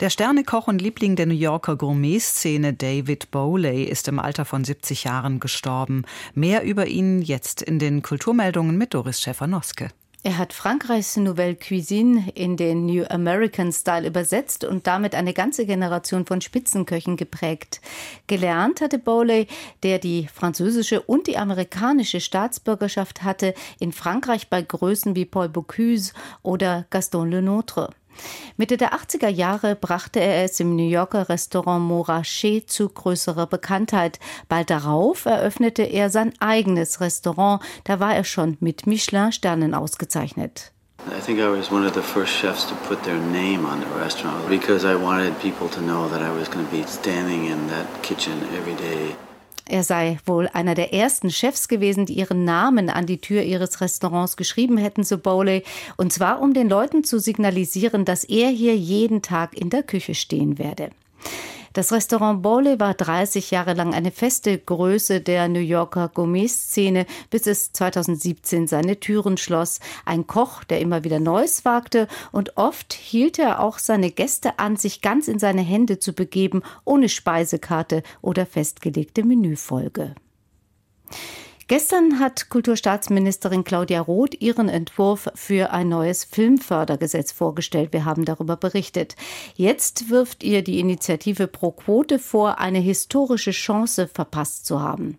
Der 0.00 0.08
Sternekoch 0.08 0.66
und 0.66 0.80
Liebling 0.80 1.14
der 1.14 1.26
New 1.26 1.34
Yorker 1.34 1.76
Gourmet-Szene 1.76 2.72
David 2.72 3.30
Bowley 3.30 3.84
ist 3.84 4.08
im 4.08 4.18
Alter 4.18 4.46
von 4.46 4.64
70 4.64 5.04
Jahren 5.04 5.40
gestorben. 5.40 6.04
Mehr 6.34 6.62
über 6.62 6.86
ihn 6.86 7.20
jetzt 7.20 7.60
in 7.60 7.78
den 7.78 8.00
Kulturmeldungen 8.00 8.78
mit 8.78 8.94
Doris 8.94 9.20
Schäfer-Noske. 9.20 9.90
Er 10.24 10.36
hat 10.36 10.52
Frankreichs 10.52 11.16
Nouvelle 11.16 11.54
Cuisine 11.54 12.32
in 12.34 12.56
den 12.56 12.86
New 12.86 13.04
American 13.08 13.72
Style 13.72 14.06
übersetzt 14.06 14.64
und 14.64 14.88
damit 14.88 15.14
eine 15.14 15.32
ganze 15.32 15.64
Generation 15.64 16.26
von 16.26 16.40
Spitzenköchen 16.40 17.16
geprägt. 17.16 17.80
Gelernt 18.26 18.80
hatte 18.80 18.98
Bowley, 18.98 19.46
der 19.84 20.00
die 20.00 20.26
französische 20.26 21.02
und 21.02 21.28
die 21.28 21.38
amerikanische 21.38 22.20
Staatsbürgerschaft 22.20 23.22
hatte, 23.22 23.54
in 23.78 23.92
Frankreich 23.92 24.48
bei 24.48 24.60
Größen 24.60 25.14
wie 25.14 25.24
Paul 25.24 25.48
Bocuse 25.48 26.12
oder 26.42 26.86
Gaston 26.90 27.32
Lenôtre. 27.32 27.90
Mitte 28.56 28.76
der 28.76 28.94
80er 28.94 29.28
Jahre 29.28 29.76
brachte 29.76 30.20
er 30.20 30.44
es 30.44 30.58
im 30.60 30.76
New 30.76 30.88
Yorker 30.88 31.28
Restaurant 31.28 31.84
Montrachet 31.84 32.68
zu 32.68 32.88
größerer 32.88 33.46
Bekanntheit. 33.46 34.18
Bald 34.48 34.70
darauf 34.70 35.26
eröffnete 35.26 35.82
er 35.82 36.10
sein 36.10 36.32
eigenes 36.40 37.00
Restaurant. 37.00 37.62
Da 37.84 38.00
war 38.00 38.14
er 38.14 38.24
schon 38.24 38.56
mit 38.60 38.86
Michelin-Sternen 38.86 39.74
ausgezeichnet. 39.74 40.72
I 41.06 41.20
think 41.20 41.38
I 41.40 41.48
was 41.48 41.70
one 41.70 41.86
of 41.86 41.94
the 41.94 42.02
first 42.02 42.34
chefs 42.34 42.66
to 42.66 42.74
put 42.86 43.02
their 43.04 43.18
name 43.18 43.64
on 43.64 43.80
the 43.80 43.86
restaurant 43.98 44.48
because 44.48 44.84
I 44.84 44.94
wanted 44.94 45.38
people 45.40 45.68
to 45.68 45.80
know 45.80 46.08
that 46.08 46.20
I 46.20 46.30
was 46.30 46.50
going 46.50 46.66
to 46.66 46.70
be 46.70 46.82
standing 46.86 47.46
in 47.46 47.68
that 47.68 47.86
kitchen 48.02 48.42
every 48.54 48.74
day. 48.74 49.16
Er 49.68 49.84
sei 49.84 50.18
wohl 50.24 50.48
einer 50.48 50.74
der 50.74 50.94
ersten 50.94 51.30
Chefs 51.30 51.68
gewesen, 51.68 52.06
die 52.06 52.14
ihren 52.14 52.44
Namen 52.44 52.88
an 52.88 53.04
die 53.04 53.20
Tür 53.20 53.42
ihres 53.42 53.82
Restaurants 53.82 54.38
geschrieben 54.38 54.78
hätten, 54.78 55.04
so 55.04 55.18
Bowley. 55.18 55.62
Und 55.98 56.10
zwar, 56.10 56.40
um 56.40 56.54
den 56.54 56.70
Leuten 56.70 57.04
zu 57.04 57.20
signalisieren, 57.20 58.06
dass 58.06 58.24
er 58.24 58.48
hier 58.48 58.74
jeden 58.74 59.20
Tag 59.20 59.54
in 59.54 59.68
der 59.68 59.82
Küche 59.82 60.14
stehen 60.14 60.58
werde. 60.58 60.90
Das 61.78 61.92
Restaurant 61.92 62.42
Bowley 62.42 62.80
war 62.80 62.92
30 62.92 63.52
Jahre 63.52 63.72
lang 63.72 63.94
eine 63.94 64.10
feste 64.10 64.58
Größe 64.58 65.20
der 65.20 65.46
New 65.46 65.60
Yorker 65.60 66.08
Gourmet-Szene, 66.08 67.06
bis 67.30 67.46
es 67.46 67.72
2017 67.72 68.66
seine 68.66 68.98
Türen 68.98 69.36
schloss. 69.36 69.78
Ein 70.04 70.26
Koch, 70.26 70.64
der 70.64 70.80
immer 70.80 71.04
wieder 71.04 71.20
Neues 71.20 71.64
wagte 71.64 72.08
und 72.32 72.56
oft 72.56 72.94
hielt 72.94 73.38
er 73.38 73.60
auch 73.60 73.78
seine 73.78 74.10
Gäste 74.10 74.58
an, 74.58 74.74
sich 74.74 75.02
ganz 75.02 75.28
in 75.28 75.38
seine 75.38 75.62
Hände 75.62 76.00
zu 76.00 76.14
begeben, 76.14 76.62
ohne 76.84 77.08
Speisekarte 77.08 78.02
oder 78.22 78.44
festgelegte 78.44 79.22
Menüfolge. 79.22 80.16
Gestern 81.68 82.18
hat 82.18 82.48
Kulturstaatsministerin 82.48 83.62
Claudia 83.62 84.00
Roth 84.00 84.40
ihren 84.40 84.70
Entwurf 84.70 85.28
für 85.34 85.70
ein 85.70 85.90
neues 85.90 86.24
Filmfördergesetz 86.24 87.30
vorgestellt. 87.30 87.92
Wir 87.92 88.06
haben 88.06 88.24
darüber 88.24 88.56
berichtet. 88.56 89.16
Jetzt 89.54 90.08
wirft 90.08 90.42
ihr 90.42 90.62
die 90.62 90.80
Initiative 90.80 91.46
Pro 91.46 91.72
Quote 91.72 92.18
vor, 92.18 92.58
eine 92.58 92.78
historische 92.78 93.50
Chance 93.50 94.08
verpasst 94.08 94.64
zu 94.64 94.80
haben. 94.80 95.18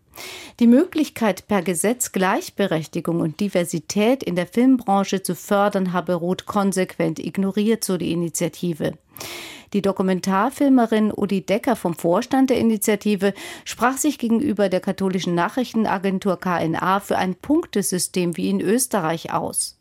Die 0.59 0.67
Möglichkeit, 0.67 1.47
per 1.47 1.61
Gesetz 1.61 2.11
Gleichberechtigung 2.11 3.21
und 3.21 3.39
Diversität 3.39 4.23
in 4.23 4.35
der 4.35 4.47
Filmbranche 4.47 5.23
zu 5.23 5.35
fördern, 5.35 5.93
habe 5.93 6.13
Roth 6.13 6.45
konsequent 6.45 7.19
ignoriert, 7.19 7.83
so 7.83 7.97
die 7.97 8.11
Initiative. 8.11 8.93
Die 9.73 9.81
Dokumentarfilmerin 9.81 11.13
Udi 11.15 11.41
Decker 11.45 11.75
vom 11.75 11.93
Vorstand 11.93 12.49
der 12.49 12.57
Initiative 12.57 13.33
sprach 13.65 13.97
sich 13.97 14.17
gegenüber 14.17 14.67
der 14.67 14.79
katholischen 14.79 15.35
Nachrichtenagentur 15.35 16.39
KNA 16.39 16.99
für 17.01 17.17
ein 17.17 17.35
Punktesystem 17.35 18.35
wie 18.35 18.49
in 18.49 18.61
Österreich 18.61 19.31
aus. 19.31 19.79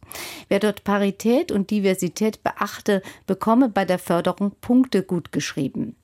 Wer 0.49 0.59
dort 0.59 0.85
Parität 0.85 1.53
und 1.53 1.71
Diversität 1.71 2.43
beachte, 2.43 3.03
bekomme 3.27 3.69
bei 3.69 3.85
der 3.85 3.99
Förderung 3.99 4.53
Punkte 4.61 5.03
gutgeschrieben. 5.03 5.97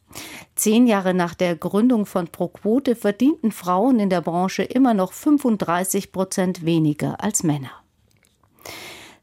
Zehn 0.55 0.87
Jahre 0.87 1.15
nach 1.15 1.35
der 1.35 1.57
Gründung 1.57 2.07
von 2.07 2.29
ProQuote 2.29 2.97
verdienten 2.97 3.53
Frauen 3.53 3.99
in 4.01 4.11
der 4.11 4.21
Branche 4.21 4.63
immer 4.63 4.95
noch 4.95 5.13
35 5.13 6.13
Prozent 6.13 6.65
weniger 6.65 7.23
als 7.23 7.43
Männer. 7.43 7.84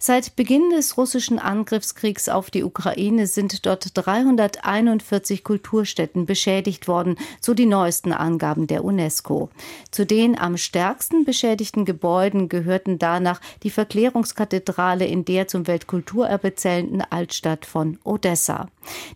Seit 0.04 0.36
Beginn 0.36 0.72
des 0.72 0.98
russischen 0.98 1.38
Angriffskriegs 1.38 2.28
auf 2.28 2.50
die 2.50 2.64
Ukraine 2.64 3.28
sind 3.28 3.68
dort 3.68 3.86
341 3.94 5.44
Kulturstätten 5.44 6.26
beschädigt 6.26 6.88
worden, 6.88 7.18
so 7.40 7.54
die 7.54 7.68
neuesten 7.68 8.12
Angaben 8.12 8.66
der 8.66 8.84
UNESCO. 8.84 9.52
Zu 9.92 10.08
den 10.08 10.36
am 10.40 10.58
stärksten 10.58 11.24
beschädigten 11.24 11.86
Gebäuden 11.86 12.50
gehörten 12.50 12.98
danach 12.98 13.40
die 13.62 13.70
Verklärungskathedrale 13.70 15.06
in 15.06 15.24
der 15.24 15.48
zum 15.48 15.68
Weltkulturerbe 15.68 16.56
zählenden 16.56 17.04
Altstadt 17.08 17.68
von 17.68 18.00
Odessa. 18.04 18.70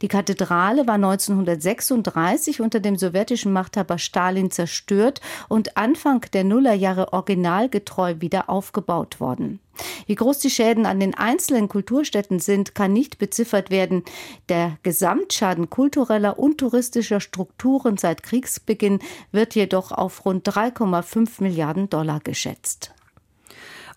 Die 0.04 0.08
Kathedrale 0.08 0.86
war 0.86 0.96
1936 0.96 2.62
unter 2.62 2.80
dem 2.80 2.96
sowjetischen 2.96 3.52
Machthaber 3.52 3.98
Stalin 3.98 4.52
zerstört 4.52 5.20
und 5.50 5.78
Anfang 5.78 6.22
der 6.34 6.44
Nullerjahre 6.44 7.12
originalgetreu 7.12 8.18
wieder 8.20 8.52
aufgebaut 8.52 9.20
worden. 9.20 9.60
Wie 10.08 10.16
groß 10.16 10.40
die 10.40 10.50
Schäden 10.50 10.86
an 10.86 11.00
den 11.00 11.16
einzelnen 11.16 11.68
Kulturstätten 11.68 12.40
sind, 12.40 12.76
kann 12.76 12.94
nicht 12.94 13.18
beziffert 13.18 13.70
werden. 13.70 14.04
Der 14.50 14.78
Gesamtschaden 14.84 15.70
kultureller 15.70 16.40
und 16.40 16.60
touristischer 16.60 17.20
Strukturen 17.20 17.98
seit 17.98 18.24
Kriegsbeginn 18.24 19.00
wird 19.32 19.56
jedoch 19.56 19.92
auf 19.92 20.26
rund 20.26 20.48
3,5 20.48 21.42
Milliarden 21.42 21.90
Dollar 21.90 22.20
geschätzt. 22.20 22.92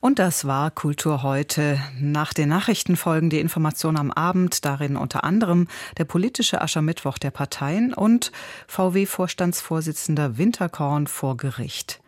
Und 0.00 0.20
das 0.20 0.46
war 0.46 0.70
Kultur 0.70 1.24
heute. 1.24 1.80
Nach 1.98 2.32
den 2.32 2.48
Nachrichten 2.48 2.96
folgen 2.96 3.30
die 3.30 3.40
Informationen 3.40 3.96
am 3.96 4.12
Abend, 4.12 4.64
darin 4.64 4.96
unter 4.96 5.24
anderem 5.24 5.66
der 5.96 6.04
politische 6.04 6.60
Aschermittwoch 6.60 7.18
der 7.18 7.32
Parteien 7.32 7.94
und 7.94 8.30
VW-Vorstandsvorsitzender 8.68 10.38
Winterkorn 10.38 11.08
vor 11.08 11.36
Gericht. 11.36 12.00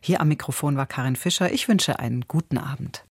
Hier 0.00 0.20
am 0.20 0.28
Mikrofon 0.28 0.76
war 0.76 0.86
Karin 0.86 1.16
Fischer. 1.16 1.52
Ich 1.52 1.68
wünsche 1.68 2.00
einen 2.00 2.24
guten 2.26 2.58
Abend. 2.58 3.06